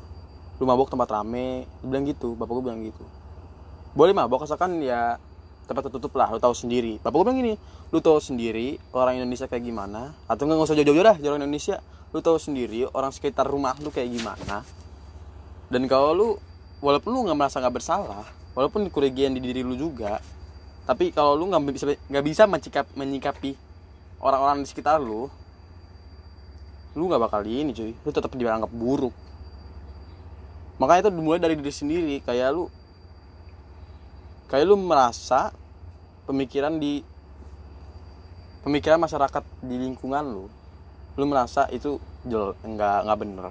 Lu 0.57 0.63
mabok 0.63 0.87
tempat 0.87 1.11
rame 1.11 1.67
dia 1.67 1.87
bilang 1.91 2.07
gitu 2.07 2.39
bapak 2.39 2.55
gue 2.55 2.63
bilang 2.71 2.79
gitu 2.87 3.03
boleh 3.93 4.13
mabok 4.13 4.45
asalkan 4.45 4.81
ya 4.81 5.17
tempat 5.65 5.89
tertutup 5.89 6.13
lah. 6.17 6.29
Lu 6.33 6.41
tahu 6.41 6.53
sendiri. 6.53 6.99
Bapak 6.99 7.13
gue 7.13 7.25
bilang 7.25 7.39
gini 7.39 7.53
lu 7.93 8.01
tahu 8.01 8.17
sendiri 8.17 8.81
orang 8.89 9.21
Indonesia 9.21 9.45
kayak 9.45 9.63
gimana? 9.63 10.17
Atau 10.25 10.49
nggak 10.49 10.65
usah 10.65 10.75
jauh-jauh 10.77 11.01
dah 11.01 11.17
orang 11.17 11.45
Indonesia. 11.45 11.79
Lu 12.13 12.21
tahu 12.21 12.37
sendiri 12.37 12.89
orang 12.93 13.13
sekitar 13.13 13.45
rumah 13.45 13.77
lu 13.81 13.89
kayak 13.93 14.09
gimana? 14.09 14.65
Dan 15.69 15.85
kalau 15.89 16.11
lu 16.13 16.27
walaupun 16.81 17.09
lu 17.13 17.25
nggak 17.25 17.37
merasa 17.37 17.57
nggak 17.63 17.75
bersalah 17.79 18.27
walaupun 18.53 18.91
kerugian 18.91 19.31
di 19.33 19.39
diri 19.39 19.63
lu 19.63 19.73
juga 19.79 20.19
tapi 20.83 21.15
kalau 21.15 21.39
lu 21.39 21.47
nggak 21.47 21.63
bisa 21.71 21.85
nggak 22.11 22.25
bisa 22.27 22.43
menyikap, 22.43 22.85
menyikapi 22.91 23.55
orang-orang 24.19 24.63
di 24.63 24.67
sekitar 24.67 24.99
lu 24.99 25.31
lu 26.93 27.09
nggak 27.09 27.23
bakal 27.23 27.41
ini 27.47 27.73
cuy. 27.73 27.95
Lu 28.05 28.09
tetap 28.13 28.29
dianggap 28.35 28.69
buruk. 28.69 29.15
Makanya 30.77 31.09
itu 31.09 31.11
dimulai 31.15 31.41
dari 31.41 31.55
diri 31.57 31.73
sendiri. 31.73 32.15
Kayak 32.21 32.53
lu 32.53 32.63
kayak 34.53 34.69
lu 34.69 34.77
merasa 34.77 35.49
pemikiran 36.29 36.77
di 36.77 37.01
pemikiran 38.61 39.01
masyarakat 39.01 39.41
di 39.65 39.81
lingkungan 39.81 40.21
lu 40.29 40.45
lu 41.17 41.25
merasa 41.25 41.65
itu 41.73 41.97
jel 42.29 42.53
nggak 42.61 43.09
nggak 43.09 43.17
bener. 43.17 43.49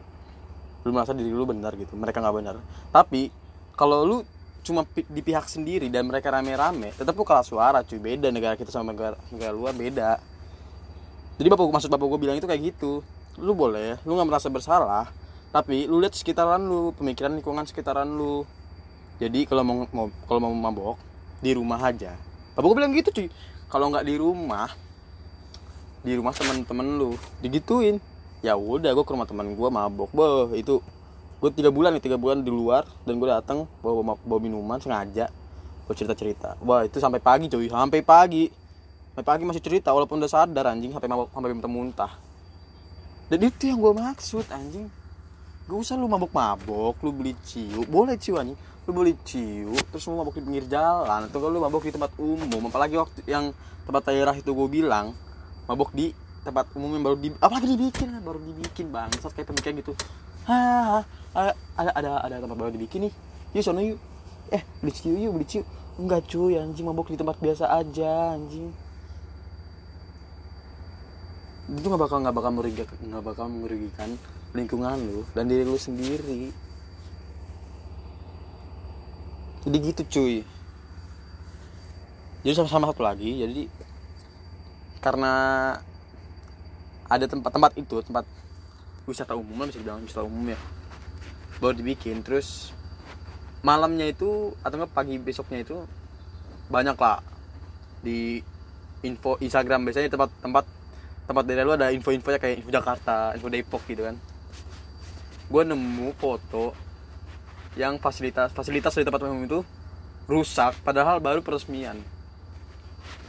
Lu 0.87 0.95
merasa 0.95 1.11
diri 1.11 1.35
lu 1.35 1.43
benar 1.43 1.75
gitu 1.75 1.99
mereka 1.99 2.23
nggak 2.23 2.37
benar 2.39 2.57
tapi 2.95 3.35
kalau 3.75 4.07
lu 4.07 4.17
cuma 4.63 4.87
di 4.95 5.23
pihak 5.27 5.51
sendiri 5.51 5.91
dan 5.91 6.07
mereka 6.07 6.31
rame-rame 6.31 6.95
tetap 6.95 7.19
lu 7.19 7.27
kalah 7.27 7.43
suara 7.43 7.83
cuy. 7.83 7.99
Beda 7.99 8.31
negara 8.31 8.55
kita 8.55 8.71
sama 8.71 8.95
negara, 8.95 9.19
negara 9.35 9.51
luar 9.51 9.75
beda. 9.75 10.23
Jadi 11.35 11.51
bapak 11.51 11.67
maksud 11.67 11.91
bapak 11.91 12.07
gue 12.15 12.21
bilang 12.23 12.39
itu 12.39 12.47
kayak 12.47 12.63
gitu. 12.63 13.03
Lu 13.43 13.59
boleh 13.59 13.99
lu 14.07 14.15
nggak 14.15 14.29
merasa 14.31 14.47
bersalah 14.47 15.11
tapi 15.51 15.91
lu 15.91 15.99
lihat 15.99 16.15
sekitaran 16.15 16.63
lu 16.63 16.95
pemikiran 16.95 17.35
lingkungan 17.35 17.67
sekitaran 17.67 18.07
lu 18.07 18.47
jadi 19.23 19.47
kalau 19.47 19.63
mau, 19.63 19.87
mau 19.95 20.07
kalau 20.27 20.51
mau 20.51 20.51
mabok 20.51 20.99
di 21.39 21.55
rumah 21.55 21.79
aja. 21.79 22.19
Bapak 22.59 22.67
gue 22.67 22.77
bilang 22.83 22.91
gitu 22.91 23.15
cuy. 23.15 23.29
Kalau 23.71 23.87
nggak 23.95 24.03
di 24.03 24.19
rumah 24.19 24.67
di 26.03 26.19
rumah 26.19 26.35
temen-temen 26.35 26.99
lu 26.99 27.15
digituin. 27.39 28.03
Ya 28.43 28.59
udah 28.59 28.91
gue 28.91 29.05
ke 29.07 29.15
rumah 29.15 29.31
teman 29.31 29.55
gue 29.55 29.69
mabok 29.71 30.11
boh 30.11 30.51
itu 30.59 30.83
gue 31.39 31.51
tiga 31.55 31.71
bulan 31.71 31.95
nih 31.95 32.03
tiga 32.03 32.19
bulan 32.19 32.43
di 32.43 32.51
luar 32.51 32.83
dan 33.07 33.23
gue 33.23 33.29
datang 33.31 33.71
bawa, 33.79 34.03
bawa 34.03 34.19
bawa 34.27 34.41
minuman 34.43 34.83
sengaja. 34.83 35.31
Gue 35.87 35.95
cerita 35.95 36.19
cerita 36.19 36.59
wah 36.59 36.83
itu 36.83 36.99
sampai 36.99 37.23
pagi 37.23 37.47
cuy. 37.47 37.71
Sampai 37.71 38.03
pagi. 38.03 38.51
Sampai 39.15 39.27
pagi 39.29 39.43
masih 39.47 39.63
cerita 39.63 39.95
walaupun 39.95 40.19
udah 40.19 40.31
sadar 40.31 40.67
anjing 40.67 40.91
sampai 40.91 41.07
mabok 41.07 41.31
sampai 41.31 41.55
muntah 41.55 41.71
muntah. 41.71 42.13
Dan 43.31 43.39
itu 43.47 43.71
yang 43.71 43.79
gue 43.79 43.95
maksud 43.95 44.51
anjing 44.51 44.91
gak 45.63 45.79
usah 45.79 45.95
lu 45.95 46.11
mabok-mabok 46.11 46.99
lu 47.07 47.11
beli 47.15 47.33
ciu 47.47 47.87
boleh 47.87 48.19
ciu 48.19 48.37
anjing. 48.39 48.59
Lu 48.83 48.91
beli 48.91 49.15
ciu 49.23 49.73
terus 49.95 50.05
lu 50.11 50.19
mabok 50.19 50.35
di 50.39 50.43
pinggir 50.43 50.67
jalan. 50.67 51.31
Atau 51.31 51.47
lu 51.47 51.63
mabok 51.63 51.87
di 51.87 51.95
tempat 51.95 52.13
umum. 52.19 52.67
Apalagi 52.67 52.99
waktu 52.99 53.23
yang 53.31 53.55
tempat 53.87 54.11
daerah 54.11 54.35
itu 54.35 54.51
gue 54.51 54.69
bilang 54.71 55.15
mabok 55.71 55.95
di 55.95 56.11
tempat 56.43 56.67
umum 56.75 56.91
yang 56.91 57.07
baru 57.07 57.17
di 57.23 57.31
apalagi 57.39 57.71
dibikin 57.79 58.19
baru 58.19 58.43
dibikin 58.43 58.91
bang 58.91 59.07
saat 59.23 59.31
kayak 59.39 59.55
pemikiran 59.55 59.79
gitu. 59.79 59.93
Ha 60.51 61.07
ada 61.39 61.91
ada 61.95 62.11
ada 62.19 62.37
tempat 62.43 62.57
baru 62.59 62.71
dibikin 62.75 63.07
nih. 63.07 63.13
Yuk 63.55 63.63
sono 63.63 63.79
yuk. 63.79 63.99
Eh 64.51 64.63
beli 64.83 64.91
ciu 64.91 65.15
yuk 65.15 65.33
beli 65.39 65.47
ciu 65.47 65.63
enggak 66.03 66.27
cuy 66.27 66.59
anjing. 66.59 66.83
Mabok 66.83 67.15
di 67.15 67.19
tempat 67.19 67.39
biasa 67.39 67.71
aja 67.71 68.35
anjing. 68.35 68.75
Itu 71.71 71.87
nggak 71.87 72.03
bakal 72.03 72.19
nggak 72.27 72.35
bakal 72.35 72.51
merugikan 72.51 72.99
nggak 73.07 73.23
bakal 73.23 73.47
merugikan 73.47 74.11
lingkungan 74.53 75.01
lu 75.01 75.25
dan 75.33 75.49
diri 75.49 75.65
lu 75.65 75.81
sendiri. 75.81 76.53
Jadi 79.65 79.77
gitu 79.81 80.03
cuy. 80.19 80.37
Jadi 82.43 82.55
sama 82.59 82.69
sama 82.69 82.91
satu 82.91 83.07
lagi 83.07 83.39
jadi 83.39 83.71
karena 85.03 85.35
ada 87.07 87.27
tempat-tempat 87.27 87.75
itu 87.79 88.03
tempat 88.03 88.25
wisata 89.07 89.35
umum 89.35 89.63
lah 89.63 89.67
bisa 89.71 89.79
dibilang 89.79 90.03
wisata 90.03 90.27
umum 90.27 90.53
ya. 90.53 90.59
Baru 91.63 91.75
dibikin 91.79 92.21
terus 92.27 92.75
malamnya 93.63 94.11
itu 94.11 94.53
atau 94.67 94.77
enggak 94.83 94.93
pagi 94.93 95.17
besoknya 95.23 95.63
itu 95.63 95.87
banyak 96.69 96.99
lah. 96.99 97.23
Di 98.03 98.43
info 99.07 99.39
Instagram 99.39 99.87
biasanya 99.87 100.11
tempat-tempat 100.11 100.65
tempat 101.23 101.43
daerah 101.47 101.63
lu 101.63 101.75
ada 101.79 101.95
info-infonya 101.95 102.39
kayak 102.43 102.63
info 102.63 102.71
Jakarta, 102.75 103.35
info 103.39 103.47
Depok 103.47 103.83
gitu 103.87 104.03
kan. 104.03 104.19
Gue 105.53 105.69
nemu 105.69 106.17
foto 106.17 106.73
yang 107.77 108.01
fasilitas 108.01 108.57
fasilitas 108.57 108.97
di 108.97 109.05
tempat 109.05 109.29
umum 109.29 109.45
itu 109.45 109.61
rusak 110.25 110.81
padahal 110.81 111.21
baru 111.21 111.45
peresmian. 111.45 112.01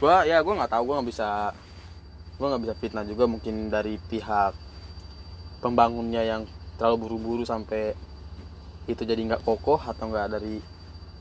Gua 0.00 0.24
ya 0.24 0.40
gue 0.40 0.54
nggak 0.56 0.72
tahu 0.72 0.88
gue 0.88 0.94
nggak 0.96 1.08
bisa 1.12 1.52
gue 2.40 2.46
nggak 2.48 2.62
bisa 2.64 2.74
fitnah 2.80 3.04
juga 3.04 3.28
mungkin 3.28 3.68
dari 3.68 4.00
pihak 4.00 4.56
pembangunnya 5.60 6.24
yang 6.24 6.42
terlalu 6.80 6.96
buru-buru 7.06 7.44
sampai 7.44 7.92
itu 8.88 9.04
jadi 9.04 9.20
nggak 9.20 9.44
kokoh 9.44 9.80
atau 9.80 10.08
nggak 10.08 10.28
dari 10.32 10.58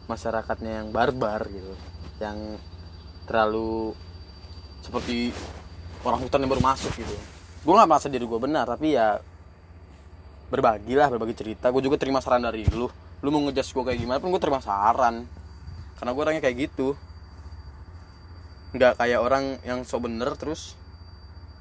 masyarakatnya 0.07 0.83
yang 0.83 0.87
barbar 0.91 1.47
gitu 1.47 1.73
yang 2.19 2.59
terlalu 3.23 3.95
seperti 4.83 5.31
orang 6.03 6.19
hutan 6.19 6.43
yang 6.43 6.51
baru 6.51 6.63
masuk 6.63 6.91
gitu 6.95 7.15
gue 7.63 7.73
nggak 7.73 7.87
merasa 7.87 8.11
diri 8.11 8.25
gue 8.27 8.39
benar 8.41 8.67
tapi 8.67 8.99
ya 8.99 9.23
berbagi 10.53 10.93
lah 10.93 11.09
berbagi 11.09 11.33
cerita. 11.33 11.73
Gue 11.73 11.81
juga 11.81 11.97
terima 11.97 12.21
saran 12.21 12.45
dari 12.45 12.61
lu. 12.69 12.85
Lu 13.25 13.29
mau 13.33 13.41
ngejudge 13.49 13.73
gue 13.73 13.83
kayak 13.89 13.99
gimana 14.05 14.21
pun 14.21 14.29
gue 14.29 14.37
terima 14.37 14.61
saran. 14.61 15.25
Karena 15.97 16.11
gue 16.13 16.21
orangnya 16.21 16.43
kayak 16.45 16.57
gitu. 16.69 16.93
Nggak 18.77 19.01
kayak 19.01 19.19
orang 19.25 19.57
yang 19.65 19.81
so 19.81 19.97
bener 19.97 20.29
terus 20.37 20.77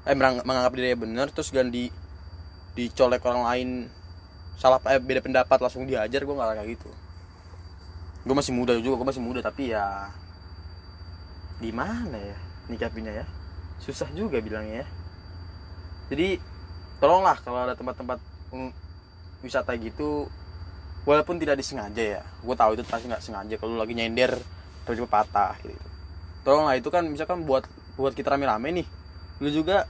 eh 0.03 0.13
menganggap 0.13 0.75
dirinya 0.75 0.99
bener 0.99 1.27
terus 1.33 1.49
ganti 1.49 1.89
dicolek 2.77 3.25
orang 3.25 3.43
lain. 3.49 3.69
Salah 4.61 4.77
eh, 4.93 5.01
beda 5.01 5.25
pendapat 5.25 5.57
langsung 5.57 5.89
diajar 5.89 6.21
gue 6.21 6.35
nggak 6.37 6.61
kayak 6.61 6.69
gitu. 6.77 6.89
Gue 8.29 8.35
masih 8.37 8.53
muda 8.53 8.77
juga 8.77 9.01
gue 9.01 9.07
masih 9.09 9.23
muda 9.25 9.41
tapi 9.41 9.73
ya 9.73 10.13
gimana 11.57 12.13
ya 12.13 12.37
nikapinnya 12.69 13.25
ya? 13.25 13.25
Susah 13.81 14.05
juga 14.13 14.37
bilangnya 14.37 14.85
ya. 14.85 14.87
Jadi 16.13 16.37
tolonglah 17.01 17.41
kalau 17.41 17.65
ada 17.65 17.73
tempat-tempat 17.73 18.21
wisata 19.43 19.75
gitu 19.75 20.31
walaupun 21.03 21.35
tidak 21.37 21.59
disengaja 21.59 22.19
ya. 22.19 22.21
Gue 22.41 22.55
tahu 22.55 22.79
itu 22.79 22.83
pasti 22.87 23.11
nggak 23.11 23.23
sengaja 23.23 23.55
kalau 23.59 23.75
lagi 23.75 23.93
nyender 23.93 24.39
terus 24.87 24.95
juga 24.97 25.21
patah 25.21 25.59
gitu. 25.61 25.87
Tolonglah 26.47 26.79
itu 26.79 26.87
kan 26.87 27.03
misalkan 27.05 27.43
buat 27.43 27.67
buat 27.99 28.15
kita 28.15 28.33
rame-rame 28.33 28.81
nih 28.81 28.87
lu 29.43 29.51
juga 29.51 29.85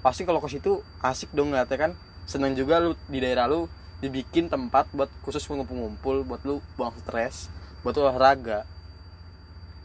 pasti 0.00 0.22
kalau 0.22 0.38
ke 0.38 0.48
situ 0.48 0.80
asik 1.02 1.34
dong 1.34 1.50
ngeliatnya 1.50 1.90
kan. 1.90 1.92
Seneng 2.22 2.54
juga 2.54 2.78
lu 2.78 2.94
di 3.10 3.18
daerah 3.18 3.50
lu 3.50 3.66
dibikin 3.98 4.46
tempat 4.46 4.90
buat 4.94 5.10
khusus 5.26 5.42
ngumpul-ngumpul 5.50 6.22
buat 6.22 6.42
lu 6.46 6.62
buang 6.78 6.94
stres 7.02 7.50
buat 7.82 7.98
lu 7.98 8.06
olahraga. 8.06 8.62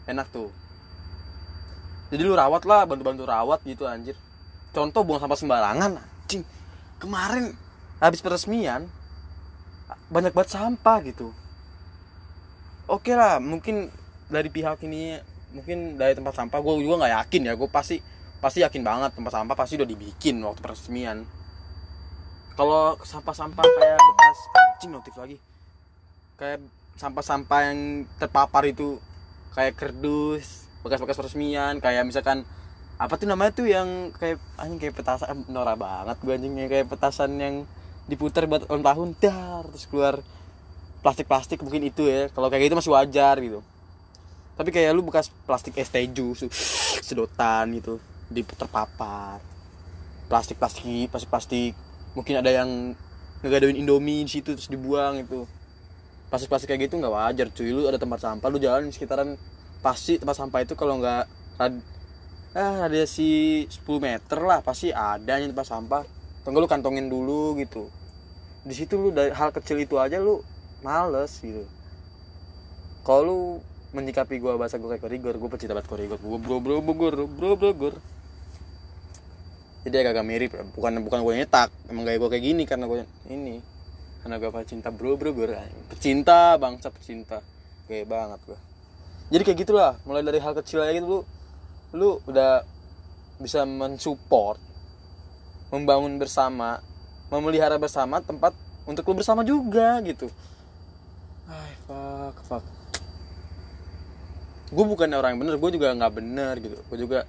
Enak 0.06 0.30
tuh. 0.30 0.54
Jadi 2.08 2.22
lu 2.24 2.38
rawat 2.38 2.64
lah 2.64 2.88
bantu-bantu 2.88 3.28
rawat 3.28 3.60
gitu 3.66 3.84
anjir. 3.84 4.16
Contoh 4.72 5.02
buang 5.04 5.20
sampah 5.20 5.36
sembarangan 5.36 5.92
anjing. 6.00 6.46
Kemarin 7.02 7.54
habis 7.98 8.22
peresmian 8.22 8.86
banyak 10.08 10.32
banget 10.32 10.56
sampah 10.56 10.98
gitu. 11.04 11.36
Oke 12.88 13.12
lah 13.16 13.44
mungkin 13.44 13.92
dari 14.32 14.48
pihak 14.48 14.80
ini 14.88 15.20
mungkin 15.52 16.00
dari 16.00 16.16
tempat 16.16 16.36
sampah 16.36 16.60
gue 16.60 16.74
juga 16.84 17.04
nggak 17.04 17.14
yakin 17.24 17.42
ya. 17.52 17.54
Gue 17.56 17.68
pasti 17.68 18.00
pasti 18.38 18.64
yakin 18.64 18.84
banget 18.86 19.12
tempat 19.18 19.34
sampah 19.34 19.56
pasti 19.56 19.76
udah 19.76 19.88
dibikin 19.88 20.40
waktu 20.44 20.62
peresmian. 20.64 21.28
Kalau 22.58 22.98
sampah-sampah 22.98 23.62
kayak 23.62 24.00
bekas 24.02 24.40
anjing 24.56 24.92
notif 24.96 25.14
lagi. 25.14 25.38
Kayak 26.40 26.66
sampah-sampah 26.98 27.60
yang 27.70 28.10
terpapar 28.18 28.66
itu 28.66 28.98
kayak 29.54 29.78
kerdus 29.78 30.66
bekas-bekas 30.82 31.18
peresmian 31.18 31.82
kayak 31.82 32.06
misalkan 32.06 32.46
apa 32.98 33.14
tuh 33.18 33.30
namanya 33.30 33.54
tuh 33.54 33.70
yang 33.70 34.10
kayak 34.18 34.42
anjing 34.58 34.82
kayak 34.82 34.98
petasan 34.98 35.46
norak 35.50 35.78
banget 35.78 36.18
gue 36.18 36.34
anjingnya 36.34 36.66
kayak 36.66 36.90
petasan 36.90 37.38
yang 37.38 37.56
diputar 38.08 38.48
buat 38.48 38.66
ulang 38.72 38.84
tahun 38.84 39.10
dar 39.20 39.64
terus 39.72 39.86
keluar 39.88 40.24
plastik-plastik 41.04 41.62
mungkin 41.62 41.88
itu 41.88 42.08
ya. 42.08 42.28
Kalau 42.32 42.48
kayak 42.52 42.72
gitu 42.72 42.76
masih 42.80 42.92
wajar 42.96 43.36
gitu. 43.40 43.60
Tapi 44.58 44.70
kayak 44.74 44.92
lu 44.98 45.06
bekas 45.06 45.30
plastik 45.46 45.78
es 45.78 45.88
teh 45.88 46.02
jus 46.10 46.50
sedotan 47.06 47.70
gitu 47.78 48.02
di 48.28 48.44
terpapar 48.44 49.40
plastik 50.28 50.60
plastik 50.60 51.08
plastik 51.08 51.32
plastik 51.32 51.72
mungkin 52.12 52.44
ada 52.44 52.52
yang 52.52 52.92
ngegadoin 53.40 53.80
indomie 53.80 54.28
di 54.28 54.32
situ 54.42 54.58
terus 54.58 54.68
dibuang 54.68 55.22
itu. 55.22 55.46
Plastik 56.28 56.50
plastik 56.50 56.74
kayak 56.74 56.90
gitu 56.90 56.98
nggak 56.98 57.14
wajar 57.14 57.48
cuy. 57.54 57.70
Lu 57.70 57.86
ada 57.86 58.02
tempat 58.02 58.20
sampah 58.20 58.48
lu 58.50 58.58
jalan 58.58 58.90
di 58.90 58.94
sekitaran 58.96 59.38
pasti 59.86 60.18
tempat 60.18 60.36
sampah 60.36 60.60
itu 60.66 60.74
kalau 60.74 60.98
nggak 60.98 61.24
rad 61.62 61.76
ah 62.58 62.90
si 63.06 63.64
10 63.70 63.86
meter 64.02 64.42
lah 64.42 64.66
pasti 64.66 64.90
ada 64.90 65.38
yang 65.38 65.54
tempat 65.54 65.70
sampah. 65.70 66.04
Tunggu 66.42 66.64
lu 66.64 66.68
kantongin 66.72 67.12
dulu 67.12 67.54
gitu 67.62 67.94
di 68.68 68.76
situ 68.76 69.00
lu 69.00 69.16
dari 69.16 69.32
hal 69.32 69.56
kecil 69.56 69.80
itu 69.80 69.96
aja 69.96 70.20
lu 70.20 70.44
males 70.84 71.32
gitu. 71.40 71.64
Kalau 73.08 73.22
lu 73.24 73.40
menyikapi 73.96 74.44
gua 74.44 74.60
bahasa 74.60 74.76
gua 74.76 75.00
kayak 75.00 75.08
korigor 75.08 75.36
gua 75.40 75.50
pecinta 75.56 75.72
banget 75.72 75.88
korigor. 75.88 76.20
Gua 76.20 76.38
bro 76.38 76.60
bro 76.60 76.84
bro 76.84 77.26
bro 77.26 77.56
bro 77.56 77.72
bro 77.72 78.00
jadi 79.88 80.04
agak, 80.04 80.20
agak 80.20 80.26
mirip 80.28 80.52
bukan 80.76 81.00
bukan 81.00 81.20
gue 81.24 81.34
nyetak 81.40 81.72
emang 81.88 82.04
gaya 82.04 82.20
gue 82.20 82.28
kayak 82.28 82.44
gini 82.44 82.64
karena 82.68 82.92
gue 82.92 83.08
ini 83.32 83.64
karena 84.20 84.36
gue 84.36 84.50
pecinta 84.52 84.92
bro 84.92 85.16
bro 85.16 85.32
gue 85.32 85.48
pecinta 85.88 86.60
bangsa 86.60 86.92
pecinta. 86.92 87.40
Gaya 87.88 88.04
banget 88.04 88.40
gue 88.44 88.60
jadi 89.32 89.42
kayak 89.48 89.58
gitulah 89.64 89.96
mulai 90.04 90.28
dari 90.28 90.44
hal 90.44 90.52
kecil 90.60 90.84
aja 90.84 90.92
gitu 90.92 91.08
lu 91.08 91.20
lu 91.96 92.10
udah 92.28 92.68
bisa 93.40 93.64
mensupport 93.64 94.60
membangun 95.72 96.20
bersama 96.20 96.84
memelihara 97.28 97.76
bersama 97.76 98.24
tempat 98.24 98.56
untuk 98.88 99.04
lu 99.12 99.20
bersama 99.20 99.44
juga 99.44 100.00
gitu. 100.04 100.32
Ay, 101.48 101.72
fuck 101.84 102.36
fuck. 102.48 102.64
Gue 104.72 104.86
bukan 104.88 105.08
orang 105.16 105.36
yang 105.36 105.42
bener 105.44 105.56
gue 105.60 105.72
juga 105.76 105.96
nggak 105.96 106.14
bener 106.16 106.54
gitu. 106.60 106.78
Gue 106.92 106.98
juga 107.00 107.20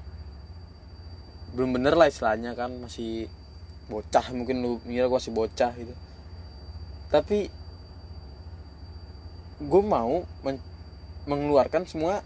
belum 1.55 1.75
bener 1.75 1.95
lah 1.99 2.07
istilahnya 2.07 2.55
kan 2.55 2.71
masih 2.78 3.26
bocah 3.88 4.31
mungkin 4.37 4.62
lu 4.62 4.78
ngira 4.87 5.11
gue 5.11 5.19
masih 5.19 5.35
bocah 5.35 5.73
gitu. 5.75 5.95
Tapi 7.11 7.50
gue 9.59 9.83
mau 9.83 10.23
men 10.47 10.62
mengeluarkan 11.26 11.85
semua 11.85 12.23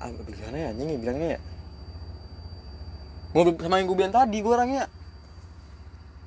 ah, 0.00 0.08
gimana 0.08 0.56
ya 0.56 0.68
anjing 0.72 0.88
ya 0.96 0.98
bilangnya 1.00 1.28
ya? 1.36 1.40
Mau 3.36 3.44
sama 3.60 3.78
yang 3.78 3.86
gue 3.86 3.98
bilang 4.00 4.14
tadi 4.16 4.40
gue 4.40 4.52
orangnya 4.52 4.88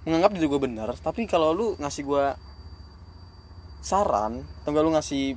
menganggap 0.03 0.35
diri 0.35 0.47
gue 0.51 0.61
benar 0.61 0.89
tapi 0.99 1.25
kalau 1.25 1.55
lu 1.55 1.67
ngasih 1.79 2.03
gue 2.03 2.25
saran 3.83 4.43
atau 4.63 4.79
lu 4.79 4.91
ngasih 4.95 5.35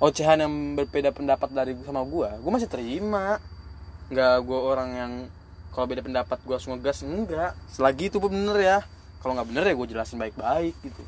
ocehan 0.00 0.40
yang 0.40 0.52
berbeda 0.80 1.12
pendapat 1.12 1.52
dari 1.52 1.76
sama 1.84 2.02
gue 2.08 2.28
gue 2.40 2.50
masih 2.50 2.70
terima. 2.72 3.36
Nggak 4.10 4.34
gue 4.42 4.58
orang 4.58 4.90
yang 4.96 5.12
kalau 5.70 5.86
beda 5.86 6.02
pendapat 6.02 6.38
gue 6.42 6.56
semua 6.58 6.80
gas 6.80 7.04
enggak. 7.04 7.52
Selagi 7.70 8.10
itu 8.10 8.18
bener 8.18 8.56
ya. 8.58 8.78
Kalau 9.20 9.36
nggak 9.36 9.48
bener 9.52 9.64
ya 9.68 9.74
gue 9.76 9.86
jelasin 9.92 10.18
baik-baik 10.18 10.74
gitu. 10.80 11.02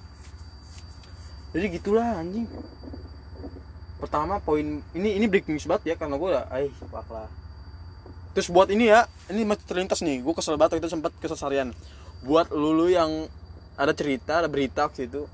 Jadi 1.56 1.66
gitulah 1.80 2.20
anjing. 2.20 2.46
Pertama 3.98 4.38
poin 4.44 4.84
ini 4.92 5.08
ini 5.16 5.26
breaking 5.26 5.56
news 5.56 5.66
banget 5.66 5.94
ya 5.94 5.94
karena 5.96 6.20
gue 6.20 6.28
udah 6.28 6.44
eh 6.52 6.70
lah 6.92 7.30
terus 8.32 8.48
buat 8.48 8.68
ini 8.72 8.88
ya 8.88 9.06
ini 9.28 9.44
masih 9.44 9.64
terlintas 9.68 10.00
nih. 10.00 10.20
Gue 10.24 10.34
kesel 10.36 10.56
banget 10.56 10.80
itu 10.80 10.88
sempat 10.88 11.12
kesesarian 11.20 11.72
buat 12.22 12.50
lulu 12.52 12.88
yang 12.88 13.28
ada 13.76 13.92
cerita 13.96 14.44
ada 14.44 14.48
berita 14.48 14.88
waktu 14.88 15.08
itu 15.08 15.24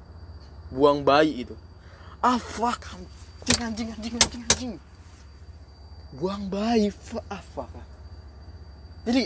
buang 0.70 1.02
bayi 1.02 1.46
itu. 1.46 1.54
Ah 2.22 2.38
fuck. 2.38 2.82
Anjing 3.48 3.60
anjing 3.64 3.88
anjing 3.94 4.14
anjing 4.18 4.42
anjing. 4.44 4.72
Buang 6.18 6.48
bayi 6.48 6.88
apa 7.28 7.68
jadi 9.08 9.24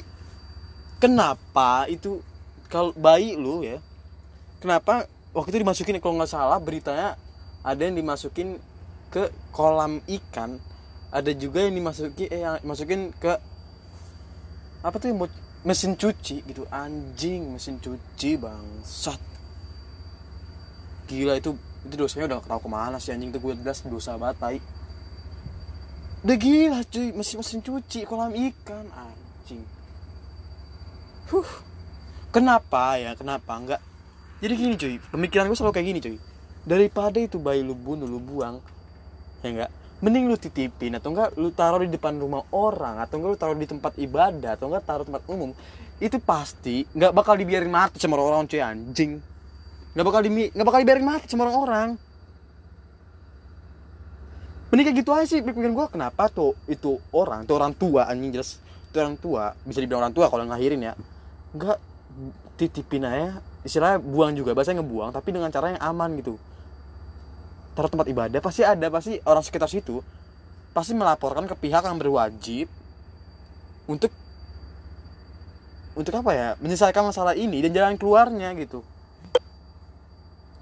kenapa 1.03 1.91
itu 1.91 2.23
kalau 2.71 2.95
bayi 2.95 3.35
lu 3.35 3.67
ya 3.67 3.83
kenapa 4.63 5.11
waktu 5.35 5.51
itu 5.51 5.59
dimasukin 5.67 5.99
kalau 5.99 6.15
nggak 6.23 6.31
salah 6.31 6.63
beritanya 6.63 7.19
ada 7.67 7.83
yang 7.83 7.99
dimasukin 7.99 8.63
ke 9.11 9.27
kolam 9.51 9.99
ikan 10.07 10.63
ada 11.11 11.35
juga 11.35 11.67
yang 11.67 11.75
dimasuki 11.75 12.31
eh 12.31 12.47
yang 12.47 12.63
masukin 12.63 13.11
ke 13.19 13.37
apa 14.83 14.99
tuh 14.99 15.15
yang 15.15 15.19
buat 15.23 15.33
mesin 15.63 15.95
cuci 15.95 16.43
gitu? 16.43 16.67
Anjing 16.69 17.55
mesin 17.55 17.79
cuci 17.79 18.35
bangsat. 18.39 19.23
Gila 21.07 21.39
itu 21.39 21.55
itu 21.83 21.95
dosanya 21.99 22.37
udah 22.37 22.39
tahu 22.47 22.67
ke 22.67 22.71
mana 22.71 22.99
sih 22.99 23.15
anjing. 23.15 23.31
Itu 23.31 23.39
gue 23.39 23.55
jelas 23.63 23.87
dosa 23.87 24.19
banget 24.19 24.37
tai. 24.43 24.59
Udah 26.27 26.37
gila 26.39 26.79
cuy 26.87 27.09
mesin 27.15 27.37
mesin 27.39 27.61
cuci 27.63 28.01
kolam 28.07 28.35
ikan 28.35 28.87
anjing. 28.91 29.63
Huh. 31.31 31.51
Kenapa 32.35 32.99
ya? 32.99 33.15
Kenapa 33.15 33.53
enggak? 33.55 33.83
Jadi 34.43 34.53
gini 34.59 34.75
cuy 34.75 34.95
pemikiran 35.15 35.47
gue 35.47 35.57
selalu 35.59 35.75
kayak 35.79 35.87
gini 35.95 36.01
cuy. 36.03 36.17
Daripada 36.63 37.19
itu 37.19 37.39
bayi 37.39 37.63
lu 37.63 37.75
bunuh 37.75 38.07
lu 38.07 38.23
buang 38.23 38.59
ya 39.43 39.51
enggak 39.51 39.73
mending 40.03 40.27
lu 40.27 40.35
titipin 40.35 40.99
atau 40.99 41.15
enggak 41.15 41.39
lu 41.39 41.55
taruh 41.55 41.79
di 41.79 41.95
depan 41.95 42.19
rumah 42.19 42.43
orang 42.51 42.99
atau 42.99 43.23
enggak 43.23 43.31
lu 43.31 43.39
taruh 43.39 43.57
di 43.57 43.69
tempat 43.71 43.95
ibadah 43.97 44.59
atau 44.59 44.67
enggak 44.67 44.85
taruh 44.85 45.07
tempat 45.07 45.23
umum 45.31 45.55
itu 46.03 46.19
pasti 46.19 46.83
nggak 46.91 47.15
bakal 47.15 47.39
dibiarin 47.39 47.71
mati 47.71 48.03
sama 48.03 48.19
orang-orang 48.19 48.51
cuy 48.51 48.59
anjing. 48.59 49.23
Nggak 49.95 50.07
bakal 50.11 50.21
di 50.27 50.31
nggak 50.51 50.67
bakal 50.67 50.81
dibiarin 50.83 51.07
mati 51.07 51.27
sama 51.31 51.47
orang-orang. 51.47 51.95
Mending 54.75 54.85
kayak 54.91 54.99
gitu 54.99 55.11
aja 55.15 55.27
sih 55.31 55.41
pikiran 55.45 55.77
gue 55.77 55.87
kenapa 55.95 56.27
tuh 56.27 56.59
itu 56.67 56.99
orang 57.15 57.47
tuh 57.47 57.55
orang 57.55 57.73
tua 57.79 58.11
anjing 58.11 58.35
jelas. 58.35 58.59
Itu 58.91 58.99
orang 58.99 59.15
tua 59.15 59.55
bisa 59.63 59.79
dibilang 59.79 60.11
orang 60.11 60.15
tua 60.17 60.27
kalau 60.27 60.43
ngelahirin 60.43 60.83
ya. 60.83 60.93
Nggak 61.55 61.79
titipin 62.59 63.07
aja 63.07 63.39
istilahnya 63.63 64.03
buang 64.03 64.35
juga 64.35 64.53
bahasa 64.53 64.75
ngebuang 64.75 65.15
tapi 65.15 65.31
dengan 65.31 65.49
cara 65.55 65.75
yang 65.75 65.83
aman 65.83 66.19
gitu 66.19 66.35
taruh 67.73 67.89
tempat 67.89 68.07
ibadah 68.09 68.41
pasti 68.45 68.63
ada 68.63 68.87
pasti 68.93 69.17
orang 69.25 69.45
sekitar 69.45 69.69
situ 69.69 70.05
pasti 70.73 70.97
melaporkan 70.97 71.45
ke 71.45 71.55
pihak 71.57 71.85
yang 71.85 72.01
berwajib 72.01 72.69
untuk 73.89 74.13
untuk 75.93 76.13
apa 76.17 76.31
ya 76.33 76.49
menyelesaikan 76.61 77.05
masalah 77.05 77.37
ini 77.37 77.61
dan 77.69 77.71
jalan 77.77 77.95
keluarnya 78.01 78.57
gitu. 78.57 78.81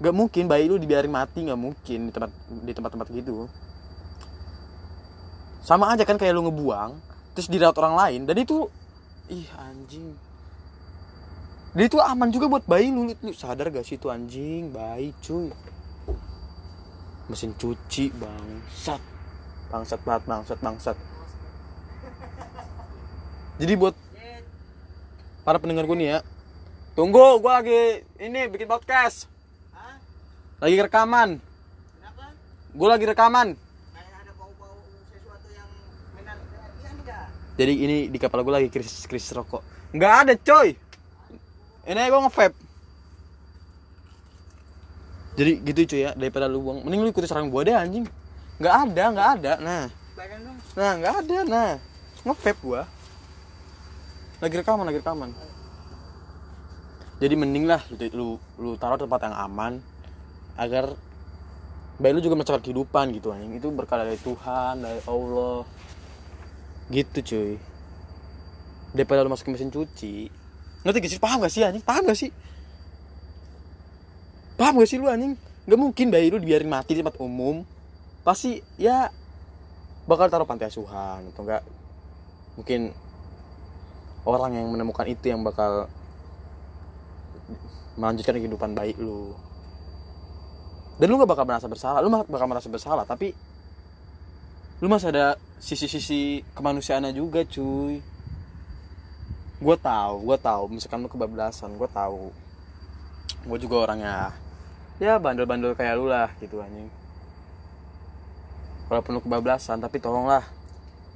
Nggak 0.03 0.15
mungkin 0.15 0.43
bayi 0.51 0.67
lu 0.67 0.75
dibiarin 0.75 1.13
mati 1.13 1.47
nggak 1.47 1.59
mungkin 1.59 1.99
di 2.07 2.11
tempat 2.11 2.31
di 2.67 2.71
tempat-tempat 2.75 3.07
gitu. 3.15 3.47
Sama 5.63 5.93
aja 5.95 6.03
kan 6.03 6.19
kayak 6.19 6.35
lu 6.35 6.43
ngebuang 6.51 6.99
terus 7.31 7.47
dirawat 7.47 7.79
orang 7.79 7.95
lain 7.95 8.21
dan 8.27 8.35
itu 8.35 8.67
ih 9.31 9.47
anjing. 9.55 10.19
Dan 11.71 11.87
itu 11.87 12.03
aman 12.03 12.27
juga 12.27 12.51
buat 12.51 12.67
bayi 12.67 12.91
lu, 12.91 13.15
lu 13.23 13.31
sadar 13.31 13.71
gak 13.71 13.87
sih 13.87 13.95
itu 13.95 14.11
anjing 14.11 14.75
bayi 14.75 15.15
cuy 15.23 15.47
mesin 17.31 17.55
cuci 17.55 18.11
bangsat. 18.11 18.99
Bangsat 19.71 19.99
banget 20.03 20.23
bangsat 20.27 20.59
bangsat. 20.59 20.97
Jadi 23.55 23.73
buat 23.79 23.95
para 25.47 25.57
pendengar 25.57 25.87
gue 25.87 25.97
nih 25.97 26.09
ya 26.17 26.19
tunggu 26.91 27.39
gue 27.39 27.51
lagi 27.51 27.81
ini 28.19 28.51
bikin 28.51 28.67
podcast. 28.67 29.31
Lagi 30.59 30.77
rekaman. 30.77 31.39
Gue 32.75 32.87
lagi 32.91 33.05
rekaman. 33.07 33.55
Jadi 37.55 37.73
ini 37.77 37.97
di 38.09 38.17
kepala 38.17 38.41
gue 38.41 38.53
lagi 38.53 38.69
krisis 38.73 39.05
krisis 39.07 39.31
rokok. 39.37 39.61
Nggak 39.93 40.13
ada 40.25 40.33
coy. 40.35 40.73
Ini 41.85 42.09
gue 42.09 42.19
nge 42.21 42.33
jadi 45.41 45.57
gitu 45.73 45.79
cuy 45.89 46.01
ya 46.05 46.11
daripada 46.13 46.45
lu 46.45 46.61
buang. 46.61 46.85
Mending 46.85 47.01
lu 47.01 47.09
ikuti 47.09 47.25
sarang 47.25 47.49
gua 47.49 47.65
deh 47.65 47.73
anjing. 47.73 48.05
Nggak 48.61 48.75
ada 48.85 49.03
nggak 49.09 49.29
ada. 49.41 49.53
Nah. 49.57 49.85
Nah 50.77 50.91
nggak 51.01 51.13
ada. 51.25 51.37
Nah. 51.49 51.71
Nge 52.21 52.53
gua. 52.61 52.85
Lagi 54.37 54.55
rekaman 54.61 54.85
lagi 54.85 55.01
rekaman. 55.01 55.33
Jadi 57.17 57.33
mending 57.33 57.65
lah 57.65 57.81
gitu, 57.89 58.05
lu 58.13 58.29
lu 58.61 58.77
taruh 58.77 59.01
tempat 59.01 59.25
yang 59.25 59.33
aman 59.33 59.81
agar 60.57 60.93
bayi 61.97 62.13
lu 62.13 62.21
juga 62.21 62.37
mencapai 62.37 62.61
kehidupan 62.61 63.09
gitu 63.17 63.33
anjing. 63.33 63.57
Itu 63.57 63.73
berkah 63.73 63.97
dari 64.05 64.21
Tuhan 64.21 64.85
dari 64.85 65.01
Allah. 65.09 65.65
Gitu 66.93 67.17
cuy. 67.17 67.57
Daripada 68.93 69.25
lu 69.25 69.33
masukin 69.33 69.57
mesin 69.57 69.73
cuci. 69.73 70.29
Ngerti 70.85 70.97
gak 71.01 71.11
sih? 71.17 71.21
Paham 71.21 71.41
gak 71.41 71.53
sih 71.53 71.65
anjing? 71.65 71.81
Paham 71.81 72.05
gak 72.05 72.17
sih 72.17 72.29
paham 74.61 74.77
gak 74.77 74.89
sih 74.93 75.01
lu 75.01 75.09
anjing? 75.09 75.33
Nggak 75.65 75.79
mungkin 75.81 76.13
bayi 76.13 76.29
lu 76.29 76.37
dibiarin 76.37 76.69
mati 76.69 76.93
di 76.93 77.01
tempat 77.01 77.17
umum. 77.17 77.65
Pasti 78.21 78.61
ya 78.77 79.09
bakal 80.05 80.29
taruh 80.29 80.45
pantai 80.45 80.69
asuhan 80.69 81.33
atau 81.33 81.41
enggak. 81.41 81.65
Mungkin 82.61 82.93
orang 84.21 84.61
yang 84.61 84.69
menemukan 84.69 85.09
itu 85.09 85.33
yang 85.33 85.41
bakal 85.41 85.89
melanjutkan 87.97 88.37
kehidupan 88.37 88.77
baik 88.77 89.01
lu. 89.01 89.33
Dan 91.01 91.09
lu 91.09 91.17
gak 91.17 91.33
bakal 91.33 91.49
merasa 91.49 91.65
bersalah. 91.65 92.05
Lu 92.05 92.13
bakal 92.13 92.45
merasa 92.45 92.69
bersalah 92.69 93.09
tapi 93.09 93.33
lu 94.77 94.85
masih 94.85 95.09
ada 95.09 95.41
sisi-sisi 95.57 96.45
kemanusiaannya 96.53 97.17
juga 97.17 97.41
cuy. 97.49 97.97
Gue 99.57 99.75
tahu 99.81 100.29
gue 100.29 100.37
tahu. 100.37 100.69
Misalkan 100.69 101.01
lu 101.01 101.09
kebablasan 101.09 101.73
gue 101.81 101.89
tahu. 101.89 102.29
Gue 103.41 103.57
juga 103.57 103.89
orangnya 103.89 104.37
ya 105.01 105.17
bandel-bandel 105.17 105.73
kayak 105.73 105.97
lu 105.97 106.05
lah 106.05 106.29
gitu 106.37 106.61
anjing. 106.61 106.85
Walaupun 108.85 109.17
lu 109.17 109.21
kebablasan 109.25 109.81
tapi 109.81 109.97
tolonglah 109.97 110.45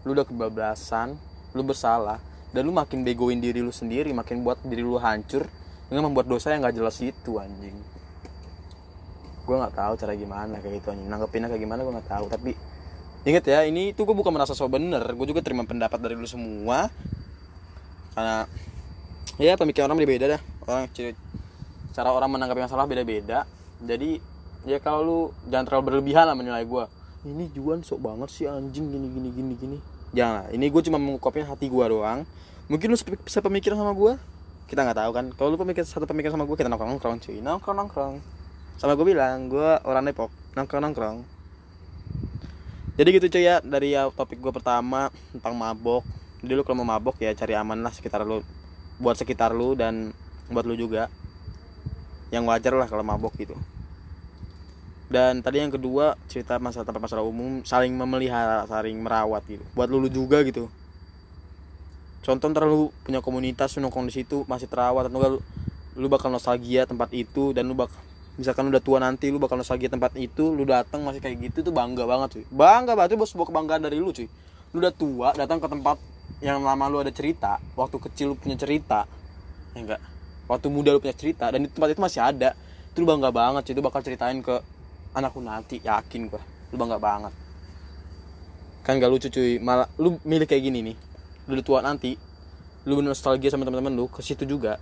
lu 0.02 0.18
udah 0.18 0.26
kebablasan 0.26 1.14
lu 1.54 1.62
bersalah 1.62 2.18
dan 2.50 2.66
lu 2.66 2.74
makin 2.74 3.06
begoin 3.06 3.38
diri 3.38 3.62
lu 3.62 3.70
sendiri 3.70 4.10
makin 4.10 4.42
buat 4.42 4.58
diri 4.66 4.82
lu 4.82 4.98
hancur 4.98 5.46
dengan 5.86 6.10
membuat 6.10 6.26
dosa 6.26 6.50
yang 6.50 6.66
gak 6.66 6.82
jelas 6.82 6.98
itu 7.06 7.38
anjing. 7.38 7.78
Gue 9.46 9.56
nggak 9.62 9.78
tahu 9.78 9.94
cara 10.02 10.18
gimana 10.18 10.58
kayak 10.58 10.82
gitu 10.82 10.90
anjing. 10.90 11.06
Nanggepinnya 11.06 11.46
kayak 11.54 11.62
gimana 11.62 11.86
gue 11.86 11.94
nggak 11.94 12.10
tahu. 12.10 12.26
Tapi 12.26 12.52
inget 13.30 13.46
ya 13.46 13.62
ini 13.70 13.94
tuh 13.94 14.10
gue 14.10 14.18
bukan 14.18 14.34
merasa 14.34 14.58
so 14.58 14.66
bener. 14.66 15.06
Gue 15.14 15.30
juga 15.30 15.46
terima 15.46 15.62
pendapat 15.62 16.02
dari 16.02 16.18
lu 16.18 16.26
semua. 16.26 16.90
Karena 18.18 18.50
ya 19.38 19.54
pemikiran 19.54 19.94
orang 19.94 20.02
beda-beda 20.02 20.26
dah. 20.34 20.42
Orang 20.66 20.90
cara 21.94 22.10
orang 22.10 22.34
menanggapi 22.34 22.66
masalah 22.66 22.90
beda-beda 22.90 23.46
jadi 23.84 24.24
ya 24.64 24.80
kalau 24.80 25.02
lu 25.04 25.20
jangan 25.52 25.66
terlalu 25.68 25.84
berlebihan 25.92 26.26
lah 26.30 26.36
menilai 26.38 26.64
gue 26.64 26.86
ini 27.26 27.50
Juan 27.58 27.82
sok 27.82 28.06
banget 28.06 28.30
sih 28.30 28.46
anjing 28.46 28.86
gini 28.94 29.08
gini 29.10 29.30
gini 29.34 29.54
gini. 29.58 29.78
Jangan 30.14 30.54
ini 30.54 30.70
gue 30.70 30.82
cuma 30.86 31.02
mengungkapin 31.02 31.44
hati 31.44 31.68
gue 31.68 31.86
doang. 31.90 32.24
Mungkin 32.70 32.94
lu 32.94 32.98
bisa 32.98 33.42
pemikiran 33.42 33.82
sama 33.82 33.98
gue 33.98 34.14
kita 34.70 34.86
nggak 34.86 34.98
tahu 35.02 35.12
kan. 35.12 35.26
Kalau 35.34 35.50
lu 35.54 35.58
pemikir 35.58 35.84
satu 35.84 36.06
pemikiran 36.06 36.38
sama 36.38 36.46
gue 36.46 36.56
kita 36.56 36.70
nongkrong 36.70 36.96
nongkrong 36.96 37.18
cuy. 37.20 37.42
Nongkrong 37.42 37.78
nongkrong. 37.82 38.16
Sama 38.78 38.94
gue 38.94 39.06
bilang 39.10 39.50
gue 39.50 39.70
orang 39.84 40.06
Depok. 40.06 40.30
Nongkrong 40.54 40.84
nongkrong 40.86 41.18
jadi 42.96 43.10
gitu 43.12 43.28
cuy 43.28 43.44
ya. 43.44 43.60
Dari 43.60 43.92
ya, 43.92 44.08
topik 44.08 44.40
gue 44.40 44.54
pertama 44.56 45.12
tentang 45.36 45.52
mabok. 45.58 46.08
Jadi 46.40 46.54
lu 46.56 46.64
kalau 46.64 46.84
mau 46.84 46.96
mabok 46.96 47.20
ya 47.20 47.36
cari 47.36 47.58
aman 47.58 47.84
lah 47.84 47.92
sekitar 47.92 48.24
lu. 48.24 48.40
Buat 49.04 49.20
sekitar 49.20 49.52
lu 49.52 49.76
dan 49.76 50.16
buat 50.48 50.64
lu 50.64 50.80
juga 50.80 51.12
yang 52.34 52.46
wajar 52.50 52.74
lah 52.74 52.90
kalau 52.90 53.06
mabok 53.06 53.34
gitu. 53.38 53.54
Dan 55.06 55.46
tadi 55.46 55.62
yang 55.62 55.70
kedua 55.70 56.18
cerita 56.26 56.58
masalah 56.58 56.86
tempat 56.90 57.02
masalah 57.06 57.22
umum 57.22 57.62
saling 57.62 57.94
memelihara 57.94 58.66
saling 58.66 58.98
merawat 58.98 59.46
gitu. 59.46 59.62
Buat 59.78 59.90
lulu 59.94 60.10
juga 60.10 60.42
gitu. 60.42 60.66
Contoh 62.26 62.50
terlalu 62.50 62.90
punya 63.06 63.22
komunitas 63.22 63.78
nongkrong 63.78 64.10
di 64.10 64.14
situ 64.18 64.50
masih 64.50 64.66
terawat 64.66 65.14
atau 65.14 65.38
lu, 65.38 65.40
lu 65.94 66.08
bakal 66.10 66.34
nostalgia 66.34 66.90
tempat 66.90 67.14
itu 67.14 67.54
dan 67.54 67.70
lu 67.70 67.78
bakal 67.78 68.02
misalkan 68.36 68.66
udah 68.68 68.82
tua 68.82 68.98
nanti 68.98 69.30
lu 69.30 69.38
bakal 69.38 69.62
nostalgia 69.62 69.94
tempat 69.94 70.18
itu 70.18 70.50
lu 70.50 70.66
datang 70.66 71.06
masih 71.06 71.22
kayak 71.22 71.38
gitu 71.54 71.70
tuh 71.70 71.74
bangga 71.74 72.10
banget 72.10 72.42
cuy. 72.42 72.44
Bangga 72.50 72.98
banget 72.98 73.14
itu 73.14 73.18
bos 73.22 73.30
sebuah 73.30 73.48
kebanggaan 73.54 73.86
dari 73.86 74.02
lu 74.02 74.10
cuy. 74.10 74.26
Lu 74.74 74.82
udah 74.82 74.94
tua 74.98 75.30
datang 75.38 75.62
ke 75.62 75.70
tempat 75.70 76.02
yang 76.44 76.66
lama 76.66 76.90
lu 76.90 77.00
ada 77.00 77.14
cerita 77.14 77.62
waktu 77.78 77.96
kecil 78.10 78.34
lu 78.34 78.36
punya 78.36 78.58
cerita 78.60 79.08
ya 79.72 79.80
enggak 79.86 80.02
waktu 80.46 80.68
muda 80.70 80.94
lu 80.94 81.02
punya 81.02 81.16
cerita 81.18 81.50
dan 81.50 81.66
di 81.66 81.70
tempat 81.70 81.94
itu 81.94 82.02
masih 82.02 82.22
ada. 82.22 82.54
Itu 82.92 83.04
lu 83.04 83.08
bangga 83.10 83.30
banget 83.34 83.76
itu 83.76 83.82
bakal 83.84 84.02
ceritain 84.06 84.40
ke 84.40 84.56
anakku 85.14 85.42
nanti 85.42 85.82
yakin 85.84 86.32
gua. 86.32 86.42
Lu 86.72 86.76
bangga 86.80 86.98
banget. 86.98 87.34
Kan 88.86 89.02
gak 89.02 89.10
lucu 89.10 89.28
cuy. 89.34 89.58
Malah 89.58 89.90
lu 89.98 90.22
milih 90.24 90.46
kayak 90.46 90.64
gini 90.64 90.80
nih. 90.94 90.98
Lu 91.50 91.62
tua 91.66 91.82
nanti 91.82 92.16
lu 92.86 93.02
nostalgia 93.02 93.50
sama 93.50 93.66
teman-teman 93.66 93.94
lu 93.94 94.06
ke 94.08 94.22
situ 94.22 94.46
juga. 94.46 94.78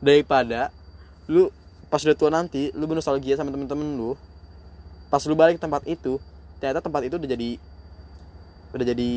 Daripada 0.00 0.72
lu 1.28 1.52
pas 1.88 2.00
udah 2.04 2.16
tua 2.16 2.28
nanti 2.32 2.72
lu 2.76 2.84
nostalgia 2.88 3.36
sama 3.36 3.52
temen-temen 3.52 3.96
lu 3.96 4.16
pas 5.08 5.24
lu 5.24 5.32
balik 5.32 5.56
ke 5.56 5.62
tempat 5.64 5.84
itu 5.88 6.20
ternyata 6.60 6.84
tempat 6.84 7.08
itu 7.08 7.16
udah 7.16 7.28
jadi 7.28 7.50
udah 8.76 8.86
jadi 8.92 9.12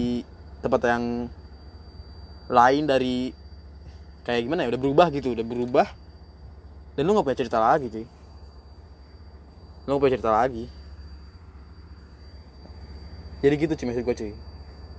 tempat 0.63 0.81
yang 0.87 1.27
lain 2.47 2.83
dari 2.87 3.35
kayak 4.21 4.45
gimana 4.45 4.65
ya 4.65 4.69
udah 4.73 4.81
berubah 4.81 5.07
gitu 5.13 5.33
udah 5.33 5.45
berubah. 5.45 5.87
Dan 6.93 7.07
lu 7.07 7.15
nggak 7.15 7.25
punya 7.25 7.39
cerita 7.39 7.57
lagi 7.57 7.87
cuy. 7.87 8.05
Lu 9.87 9.97
gak 9.97 10.01
punya 10.03 10.13
cerita 10.19 10.31
lagi. 10.31 10.65
Jadi 13.41 13.53
gitu 13.57 13.73
cuy 13.73 13.85
maksud 13.89 14.03
gue 14.05 14.15
cuy. 14.15 14.33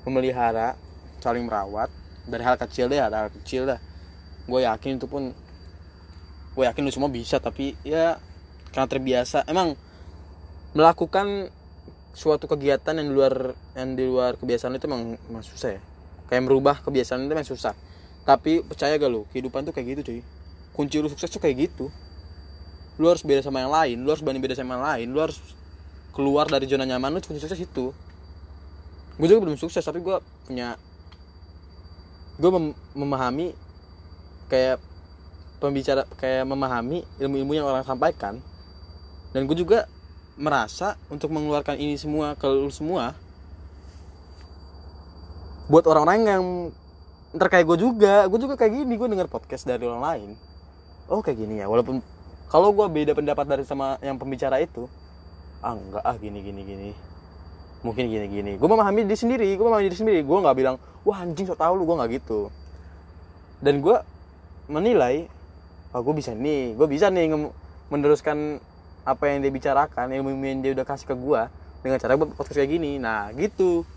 Memelihara 0.08 0.74
saling 1.22 1.46
merawat 1.46 1.92
dari 2.26 2.42
hal 2.42 2.58
kecil 2.58 2.90
deh 2.90 2.98
hal 2.98 3.30
kecil 3.30 3.68
dah. 3.68 3.78
Gue 4.50 4.66
yakin 4.66 4.98
itu 4.98 5.06
pun 5.06 5.30
gue 6.52 6.64
yakin 6.66 6.82
lu 6.82 6.92
semua 6.92 7.12
bisa 7.12 7.38
tapi 7.38 7.78
ya 7.86 8.18
karena 8.74 8.88
terbiasa. 8.90 9.46
Emang 9.46 9.78
melakukan 10.74 11.52
suatu 12.12 12.50
kegiatan 12.50 12.98
yang 12.98 13.08
di 13.08 13.14
luar 13.14 13.54
yang 13.78 13.94
di 13.94 14.04
luar 14.04 14.34
kebiasaan 14.40 14.74
itu 14.74 14.90
emang, 14.90 15.14
emang 15.30 15.44
susah 15.46 15.78
ya. 15.78 15.82
Kayak 16.26 16.42
merubah 16.50 16.82
kebiasaan 16.82 17.28
itu 17.28 17.32
emang 17.36 17.46
susah 17.46 17.91
tapi 18.22 18.62
percaya 18.62 18.94
gak 18.94 19.10
lu 19.10 19.26
kehidupan 19.34 19.66
tuh 19.66 19.74
kayak 19.74 19.98
gitu 19.98 20.00
cuy. 20.12 20.20
Kunci 20.72 20.96
lu 21.02 21.08
sukses 21.10 21.28
tuh 21.28 21.42
kayak 21.42 21.68
gitu. 21.68 21.90
Lu 23.00 23.06
harus 23.10 23.24
beda 23.26 23.42
sama 23.42 23.62
yang 23.64 23.72
lain 23.72 23.96
lu 24.02 24.08
harus 24.10 24.22
banding 24.22 24.42
beda 24.42 24.54
sama 24.54 24.78
yang 24.78 24.84
lain 24.84 25.06
lu 25.10 25.18
harus 25.18 25.38
keluar 26.12 26.46
dari 26.46 26.68
zona 26.68 26.84
nyaman 26.86 27.16
lu 27.16 27.20
kunci 27.20 27.42
sukses 27.42 27.58
itu. 27.58 27.90
Gue 29.18 29.26
juga 29.28 29.40
belum 29.48 29.58
sukses 29.58 29.82
tapi 29.82 30.00
gue 30.00 30.16
punya 30.48 30.78
gue 32.40 32.50
mem 32.50 32.72
memahami 32.96 33.52
kayak 34.48 34.80
pembicara 35.60 36.02
kayak 36.18 36.48
memahami 36.48 37.06
ilmu-ilmu 37.18 37.52
yang 37.58 37.66
orang 37.66 37.84
sampaikan. 37.84 38.38
Dan 39.32 39.48
gue 39.48 39.56
juga 39.56 39.88
merasa 40.36 40.96
untuk 41.12 41.32
mengeluarkan 41.32 41.76
ini 41.76 41.96
semua 42.00 42.36
ke 42.36 42.48
lu 42.48 42.72
semua 42.72 43.16
buat 45.68 45.84
orang-orang 45.88 46.20
yang 46.26 46.44
ntar 47.32 47.48
kayak 47.48 47.64
gue 47.64 47.78
juga. 47.80 48.28
Gue 48.28 48.38
juga 48.40 48.54
kayak 48.60 48.72
gini 48.84 48.92
gue 48.96 49.08
denger 49.08 49.28
podcast 49.28 49.64
dari 49.64 49.84
orang 49.88 50.04
lain. 50.04 50.30
Oh 51.08 51.24
kayak 51.24 51.40
gini 51.40 51.60
ya. 51.64 51.66
Walaupun 51.66 52.04
kalau 52.52 52.68
gue 52.76 52.86
beda 52.92 53.16
pendapat 53.16 53.48
dari 53.48 53.64
sama 53.64 53.96
yang 54.04 54.20
pembicara 54.20 54.60
itu 54.60 54.84
ah 55.64 55.78
enggak 55.78 56.02
ah 56.04 56.16
gini 56.20 56.38
gini 56.44 56.60
gini. 56.62 56.90
Mungkin 57.82 58.04
gini 58.06 58.26
gini. 58.28 58.52
Gue 58.60 58.68
memahami 58.68 59.08
diri 59.08 59.18
sendiri 59.18 59.48
gue 59.56 59.64
memahami 59.64 59.88
diri 59.88 59.98
sendiri. 59.98 60.20
Gue 60.20 60.38
nggak 60.44 60.56
bilang 60.56 60.76
wah 61.08 61.24
anjing 61.24 61.48
so 61.48 61.56
tau 61.56 61.72
lu. 61.72 61.88
Gue 61.88 61.96
nggak 61.96 62.10
gitu. 62.20 62.52
Dan 63.64 63.80
gue 63.80 63.96
menilai 64.68 65.26
oh 65.96 66.00
gue 66.04 66.14
bisa 66.14 66.36
nih. 66.36 66.76
Gue 66.76 66.86
bisa 66.86 67.08
nih 67.08 67.32
meneruskan 67.88 68.60
apa 69.02 69.24
yang 69.26 69.42
dia 69.42 69.50
bicarakan 69.50 70.14
ilmu 70.14 70.30
yang 70.46 70.62
dia 70.62 70.72
udah 70.78 70.86
kasih 70.86 71.10
ke 71.10 71.16
gue 71.18 71.42
dengan 71.82 71.98
cara 71.98 72.14
gue 72.14 72.28
podcast 72.28 72.60
kayak 72.60 72.76
gini. 72.76 73.00
Nah 73.00 73.32
gitu. 73.32 73.88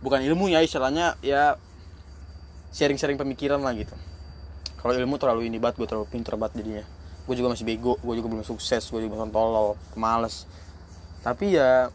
Bukan 0.00 0.24
ilmu 0.24 0.48
ya 0.48 0.64
istilahnya 0.64 1.20
ya 1.20 1.60
sharing-sharing 2.70 3.18
pemikiran 3.18 3.62
lah 3.62 3.74
gitu. 3.74 3.94
Kalau 4.80 4.96
ilmu 4.96 5.20
terlalu 5.20 5.50
ini 5.50 5.60
banget 5.60 5.82
gue 5.82 5.88
terlalu 5.90 6.08
pinter 6.08 6.34
banget 6.40 6.64
jadinya. 6.64 6.84
Gue 7.28 7.34
juga 7.36 7.52
masih 7.52 7.68
bego 7.68 8.00
gue 8.00 8.14
juga 8.16 8.28
belum 8.32 8.46
sukses 8.46 8.82
gue 8.88 9.00
juga 9.04 9.22
masih 9.22 9.34
tolol 9.34 9.76
males. 9.94 10.48
Tapi 11.20 11.58
ya 11.58 11.92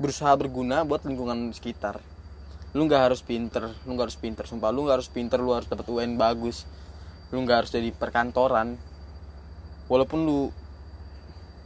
berusaha 0.00 0.32
berguna 0.38 0.86
buat 0.88 1.04
lingkungan 1.04 1.52
sekitar. 1.52 2.00
Lu 2.72 2.86
nggak 2.86 3.12
harus 3.12 3.20
pinter 3.20 3.68
lu 3.84 3.98
nggak 3.98 4.08
harus 4.08 4.18
pinter 4.18 4.44
sumpah 4.48 4.72
lu 4.72 4.88
nggak 4.88 5.02
harus 5.02 5.10
pinter 5.12 5.38
lu 5.42 5.52
harus 5.52 5.68
dapat 5.68 5.84
UN 5.90 6.16
bagus. 6.16 6.64
Lu 7.34 7.44
nggak 7.44 7.66
harus 7.66 7.70
jadi 7.70 7.92
perkantoran. 7.92 8.80
Walaupun 9.90 10.24
lu 10.24 10.48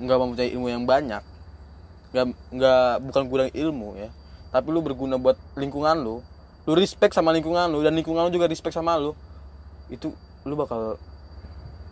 nggak 0.03 0.19
mempunyai 0.19 0.51
ilmu 0.51 0.69
yang 0.73 0.83
banyak 0.83 1.23
nggak 2.15 2.27
nggak 2.55 2.91
bukan 3.11 3.25
kurang 3.27 3.51
ilmu 3.51 3.99
ya 3.99 4.11
tapi 4.55 4.71
lu 4.71 4.87
berguna 4.87 5.19
buat 5.19 5.35
lingkungan 5.59 5.99
lu 5.99 6.23
lu 6.65 6.73
respect 6.73 7.13
sama 7.13 7.29
lingkungan 7.37 7.69
lu 7.69 7.85
dan 7.85 7.93
lingkungan 7.93 8.25
lu 8.29 8.33
juga 8.33 8.49
respect 8.49 8.73
sama 8.73 8.97
lu. 8.97 9.13
Itu 9.93 10.17
lu 10.49 10.57
bakal 10.57 10.97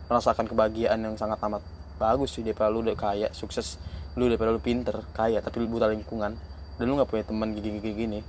merasakan 0.09 0.49
kebahagiaan 0.49 0.97
yang 1.01 1.15
sangat 1.17 1.37
amat 1.45 1.61
bagus 2.01 2.35
sih 2.37 2.41
daripada 2.41 2.73
lu 2.73 2.81
udah 2.81 2.97
kaya 2.97 3.29
sukses. 3.37 3.77
Lu 4.17 4.29
daripada 4.29 4.53
lu 4.53 4.61
pinter 4.61 4.97
kaya 5.13 5.41
tapi 5.45 5.61
lu 5.61 5.69
buta 5.69 5.89
lingkungan. 5.89 6.33
Dan 6.81 6.83
lu 6.89 6.97
nggak 6.97 7.09
punya 7.09 7.23
teman 7.25 7.53
gini 7.53 7.77
gini. 7.81 8.19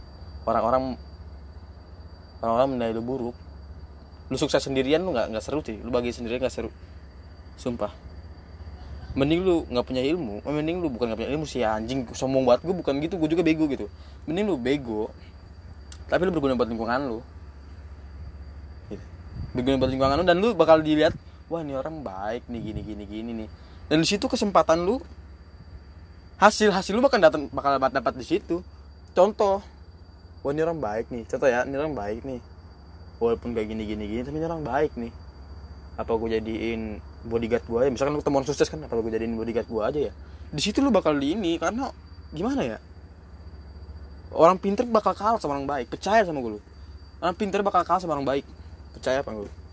Orang-orang 0.45 1.01
orang-orang 2.45 2.69
menilai 2.77 2.93
lu 2.93 3.03
buruk. 3.05 3.37
Lu 4.29 4.37
sukses 4.37 4.61
sendirian 4.61 5.01
lu 5.01 5.17
nggak 5.17 5.33
nggak 5.33 5.45
seru 5.45 5.65
sih. 5.65 5.81
Lu 5.81 5.89
bagi 5.89 6.13
sendirian 6.13 6.45
nggak 6.45 6.53
seru. 6.53 6.69
Sumpah. 7.57 7.93
Mending 9.17 9.41
lu 9.49 9.65
nggak 9.73 9.85
punya 9.89 10.05
ilmu. 10.05 10.45
Mending 10.45 10.85
lu 10.85 10.93
bukan 10.93 11.09
nggak 11.09 11.25
punya 11.25 11.31
ilmu 11.33 11.49
sih 11.49 11.65
anjing. 11.65 12.05
Sombong 12.13 12.45
banget. 12.45 12.69
Gue 12.69 12.77
bukan 12.77 13.01
gitu 13.01 13.17
gue 13.17 13.29
juga 13.33 13.41
bego 13.41 13.65
gitu. 13.73 13.89
Mending 14.29 14.45
lu 14.45 14.57
bego 14.61 15.09
tapi 16.09 16.29
lu 16.29 16.33
berguna 16.33 16.55
buat 16.57 16.69
lingkungan 16.69 17.01
lu. 17.09 17.19
Gitu. 18.93 19.05
berguna 19.57 19.77
buat 19.81 19.91
lingkungan 19.91 20.17
lu 20.21 20.25
dan 20.29 20.37
lu 20.37 20.49
bakal 20.53 20.85
dilihat 20.85 21.17
wah 21.49 21.65
ini 21.65 21.77
orang 21.77 22.05
baik 22.05 22.45
nih 22.49 22.61
gini 22.61 22.81
gini 22.85 23.05
gini 23.09 23.31
nih. 23.45 23.49
Dan 23.89 24.01
di 24.05 24.09
situ 24.09 24.29
kesempatan 24.29 24.85
lu 24.85 25.01
hasil 26.41 26.73
hasil 26.73 26.93
lu 26.97 27.05
bakal 27.05 27.21
datang 27.21 27.49
bakal 27.53 27.77
dapat 27.81 27.91
dapat 27.97 28.13
di 28.21 28.25
situ. 28.27 28.61
Contoh 29.17 29.65
wah 30.45 30.51
ini 30.53 30.61
orang 30.61 30.81
baik 30.81 31.09
nih. 31.09 31.25
Contoh 31.29 31.49
ya 31.49 31.65
ini 31.65 31.77
orang 31.81 31.97
baik 31.97 32.23
nih. 32.25 32.41
Walaupun 33.23 33.57
kayak 33.57 33.69
gini 33.73 33.83
gini 33.89 34.05
gini 34.11 34.23
tapi 34.27 34.37
ini 34.37 34.47
orang 34.47 34.65
baik 34.65 34.93
nih. 35.01 35.13
Apa 35.95 36.11
gue 36.19 36.29
jadiin 36.37 36.99
bodyguard 37.25 37.65
gue 37.65 37.81
ya 37.87 37.91
misalkan 37.91 38.13
lu 38.13 38.21
ketemu 38.21 38.37
orang 38.43 38.49
sukses 38.51 38.69
kan 38.69 38.83
apa 38.85 38.93
gue 38.93 39.13
jadiin 39.15 39.35
bodyguard 39.39 39.69
gue 39.71 39.83
aja 39.83 40.01
ya? 40.11 40.13
Di 40.53 40.61
situ 40.61 40.85
lu 40.85 40.93
bakal 40.93 41.17
di 41.17 41.33
ini 41.33 41.57
karena 41.57 41.89
gimana 42.35 42.67
ya 42.67 42.79
orang 44.35 44.59
pinter 44.59 44.85
bakal 44.85 45.15
kalah 45.15 45.39
sama 45.39 45.57
orang 45.57 45.67
baik. 45.67 45.87
Percaya 45.89 46.27
sama 46.27 46.43
gue 46.43 46.59
lu. 46.59 46.61
Orang 47.23 47.37
pinter 47.39 47.63
bakal 47.63 47.87
kalah 47.87 48.01
sama 48.03 48.19
orang 48.19 48.27
baik. 48.27 48.45
Percaya 48.95 49.23
apa 49.23 49.31
gue 49.33 49.65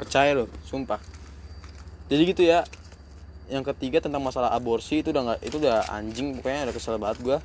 percaya 0.00 0.32
lo 0.32 0.48
sumpah. 0.64 0.96
Jadi 2.08 2.22
gitu 2.24 2.42
ya. 2.48 2.64
Yang 3.52 3.76
ketiga 3.76 4.00
tentang 4.00 4.24
masalah 4.24 4.54
aborsi 4.54 5.04
itu 5.04 5.12
udah 5.12 5.22
nggak 5.26 5.40
itu 5.44 5.58
udah 5.58 5.90
anjing 5.90 6.38
pokoknya 6.38 6.70
udah 6.70 6.74
kesel 6.78 7.02
banget 7.02 7.18
gue 7.18 7.38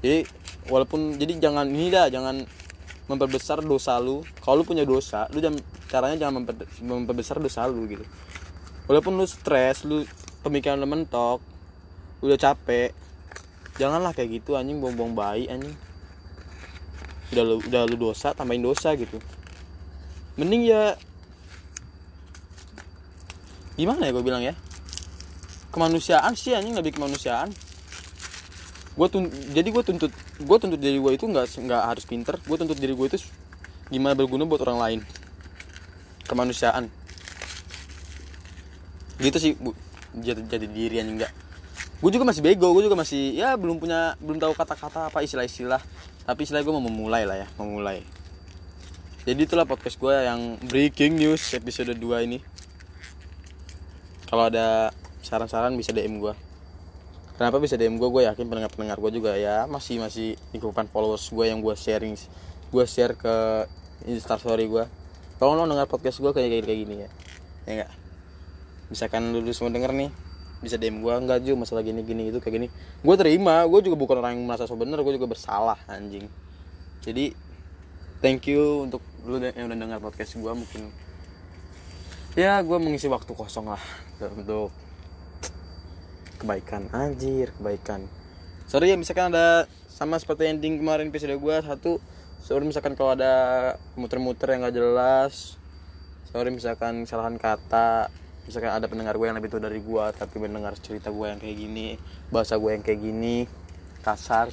jadi 0.00 0.24
walaupun 0.72 1.20
jadi 1.20 1.36
jangan 1.36 1.68
ini 1.68 1.92
dah 1.92 2.08
jangan 2.08 2.48
memperbesar 3.06 3.60
dosa 3.60 4.00
lu. 4.00 4.24
Kalau 4.42 4.60
lu 4.60 4.64
punya 4.66 4.82
dosa 4.82 5.30
lu 5.30 5.38
jangan 5.38 5.60
caranya 5.86 6.16
jangan 6.26 6.42
memper, 6.42 6.64
memperbesar 6.80 7.38
dosa 7.38 7.68
lu 7.68 7.86
gitu. 7.86 8.02
Walaupun 8.90 9.20
lu 9.20 9.28
stres 9.28 9.86
lu 9.86 10.02
pemikiran 10.42 10.80
lu 10.80 10.88
mentok 10.90 11.38
udah 12.24 12.40
capek 12.40 12.96
janganlah 13.80 14.12
kayak 14.12 14.42
gitu 14.42 14.56
anjing 14.58 14.80
buang-buang 14.80 15.16
bayi 15.16 15.48
anjing. 15.48 15.72
Udah 17.32 17.44
lu 17.44 17.56
udah 17.64 17.82
lu 17.88 17.96
dosa 17.96 18.36
tambahin 18.36 18.60
dosa 18.60 18.92
gitu. 18.92 19.16
Mending 20.36 20.68
ya 20.68 20.96
gimana 23.76 24.04
ya 24.08 24.12
gue 24.12 24.24
bilang 24.24 24.44
ya? 24.44 24.52
Kemanusiaan 25.72 26.36
sih 26.36 26.52
anjing 26.52 26.76
lebih 26.76 27.00
kemanusiaan. 27.00 27.48
Gue 28.92 29.08
tun 29.08 29.32
jadi 29.56 29.68
gue 29.72 29.82
tuntut 29.84 30.12
gue 30.36 30.56
tuntut 30.60 30.80
diri 30.80 31.00
gue 31.00 31.12
itu 31.16 31.24
nggak 31.24 31.56
nggak 31.56 31.82
harus 31.88 32.04
pinter. 32.04 32.36
Gue 32.44 32.56
tuntut 32.60 32.76
diri 32.76 32.92
gue 32.92 33.06
itu 33.08 33.18
gimana 33.88 34.12
berguna 34.12 34.44
buat 34.44 34.60
orang 34.68 34.78
lain. 34.80 35.00
Kemanusiaan. 36.28 36.92
Gitu 39.16 39.38
sih 39.40 39.52
bu. 39.56 39.72
Jadi 40.12 40.44
jadi 40.44 40.66
diri 40.68 41.00
anjing 41.00 41.16
enggak 41.16 41.32
gue 42.02 42.10
juga 42.10 42.26
masih 42.26 42.42
bego 42.42 42.74
gue 42.74 42.82
juga 42.90 42.98
masih 42.98 43.38
ya 43.38 43.54
belum 43.54 43.78
punya 43.78 44.18
belum 44.18 44.42
tahu 44.42 44.52
kata-kata 44.58 45.08
apa 45.08 45.22
istilah-istilah. 45.22 45.80
Tapi 46.22 46.46
istilah 46.46 46.62
gue 46.62 46.74
mau 46.74 46.82
memulai 46.82 47.22
lah 47.26 47.46
ya 47.46 47.48
memulai 47.58 48.02
jadi 49.22 49.46
itulah 49.46 49.62
podcast 49.62 50.02
gue 50.02 50.10
yang 50.10 50.58
breaking 50.66 51.14
news 51.14 51.54
episode 51.54 51.94
2 51.94 52.26
ini. 52.26 52.42
Kalau 54.26 54.50
ada 54.50 54.90
saran-saran 55.22 55.78
bisa 55.78 55.94
DM 55.94 56.18
gue 56.18 56.34
kenapa 57.38 57.62
bisa 57.62 57.78
DM 57.78 57.96
gue 57.96 58.08
gue 58.10 58.22
yakin 58.28 58.46
pendengar-pendengar 58.46 58.98
gue 58.98 59.10
juga 59.22 59.32
ya 59.38 59.64
masih 59.70 59.98
masih 60.02 60.34
lingkupan 60.54 60.86
followers 60.90 61.26
gue 61.30 61.44
yang 61.48 61.58
gue 61.58 61.74
sharing 61.74 62.14
gue 62.70 62.84
share 62.86 63.14
ke 63.18 63.66
instastory 64.06 64.66
gue 64.68 64.84
kalau 65.38 65.58
lo 65.58 65.66
dengar 65.66 65.90
podcast 65.90 66.22
gue 66.22 66.30
kayak 66.30 66.62
kayak 66.62 66.78
gini 66.86 66.94
ya. 67.06 67.10
Ya 67.66 67.70
enggak 67.72 67.90
misalkan 68.92 69.22
lu 69.32 69.50
semua 69.56 69.72
denger 69.72 69.94
nih 69.94 70.10
bisa 70.62 70.78
DM 70.78 71.02
gue 71.02 71.10
enggak 71.10 71.42
juga 71.42 71.66
masalah 71.66 71.82
gini 71.82 72.06
gini 72.06 72.30
itu 72.30 72.38
kayak 72.38 72.54
gini. 72.54 72.66
Gue 73.02 73.14
terima 73.18 73.66
gue 73.66 73.80
juga 73.82 73.98
bukan 73.98 74.16
orang 74.22 74.38
yang 74.38 74.46
merasa 74.46 74.64
so 74.64 74.78
gue 74.78 75.14
juga 75.18 75.26
bersalah 75.26 75.76
anjing. 75.90 76.30
Jadi 77.02 77.34
thank 78.22 78.46
you 78.46 78.86
untuk 78.86 79.02
lu 79.26 79.42
yang 79.42 79.66
udah 79.66 79.76
dengar 79.76 79.98
podcast 79.98 80.38
gue 80.38 80.52
mungkin. 80.54 80.94
Ya 82.38 82.62
gue 82.62 82.78
mengisi 82.78 83.10
waktu 83.10 83.34
kosong 83.34 83.74
lah 83.74 83.82
untuk 84.22 84.70
kebaikan. 86.38 86.86
Anjir 86.94 87.50
kebaikan. 87.58 88.06
Sorry 88.70 88.94
ya 88.94 88.96
misalkan 88.96 89.34
ada 89.34 89.66
sama 89.90 90.16
seperti 90.16 90.48
ending 90.48 90.80
kemarin 90.80 91.10
episode 91.12 91.36
gue 91.36 91.56
satu 91.60 92.00
sorry 92.42 92.64
misalkan 92.66 92.96
kalau 92.98 93.14
ada 93.18 93.76
muter-muter 93.98 94.54
yang 94.54 94.62
gak 94.62 94.78
jelas. 94.78 95.58
Sorry 96.30 96.54
misalkan 96.54 97.04
kesalahan 97.04 97.36
kata 97.36 98.21
misalkan 98.46 98.74
ada 98.74 98.86
pendengar 98.90 99.14
gue 99.14 99.26
yang 99.26 99.38
lebih 99.38 99.50
tua 99.52 99.62
dari 99.62 99.78
gue 99.78 100.04
tapi 100.18 100.36
mendengar 100.42 100.74
cerita 100.78 101.14
gue 101.14 101.26
yang 101.30 101.38
kayak 101.38 101.56
gini 101.56 101.94
bahasa 102.34 102.58
gue 102.58 102.70
yang 102.74 102.82
kayak 102.82 103.00
gini 103.00 103.46
kasar 104.02 104.50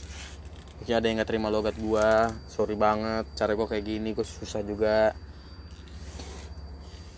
mungkin 0.79 0.95
ada 0.95 1.05
yang 1.09 1.15
nggak 1.19 1.29
terima 1.29 1.49
logat 1.51 1.75
gue 1.75 2.09
sorry 2.47 2.77
banget 2.77 3.27
cara 3.35 3.51
gue 3.57 3.67
kayak 3.67 3.85
gini 3.85 4.15
gue 4.15 4.23
susah 4.23 4.63
juga. 4.63 5.11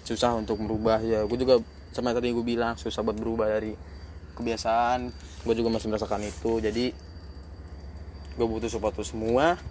Susah 0.02 0.34
untuk 0.34 0.58
merubah 0.58 0.98
ya. 1.00 1.24
Gue 1.30 1.38
juga 1.38 1.62
sama 1.94 2.12
tadi 2.12 2.34
gue 2.34 2.42
bilang 2.42 2.74
susah 2.76 3.06
buat 3.06 3.16
berubah 3.16 3.48
dari 3.48 3.78
kebiasaan. 4.34 5.14
Gue 5.46 5.54
juga 5.54 5.70
masih 5.70 5.94
merasakan 5.94 6.26
itu 6.26 6.58
jadi 6.58 6.90
gue 8.34 8.48
butuh 8.50 8.66
support 8.66 8.98
lu 8.98 9.06
semua. 9.06 9.62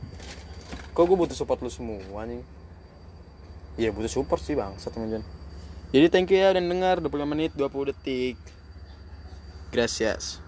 Kok 0.94 1.04
gue 1.10 1.18
butuh 1.18 1.34
support 1.34 1.58
lu 1.62 1.70
semua 1.70 2.26
nih 2.26 2.42
Iya 3.78 3.94
butuh 3.94 4.10
support 4.10 4.42
sih 4.42 4.58
bang 4.58 4.74
satu 4.76 4.98
menjen 4.98 5.22
jadi 5.90 6.06
thank 6.10 6.30
you 6.30 6.38
ya 6.38 6.54
dan 6.54 6.66
dengar 6.66 6.98
25 6.98 7.26
menit 7.26 7.50
20 7.54 7.90
detik. 7.94 8.36
Gracias 9.70 10.39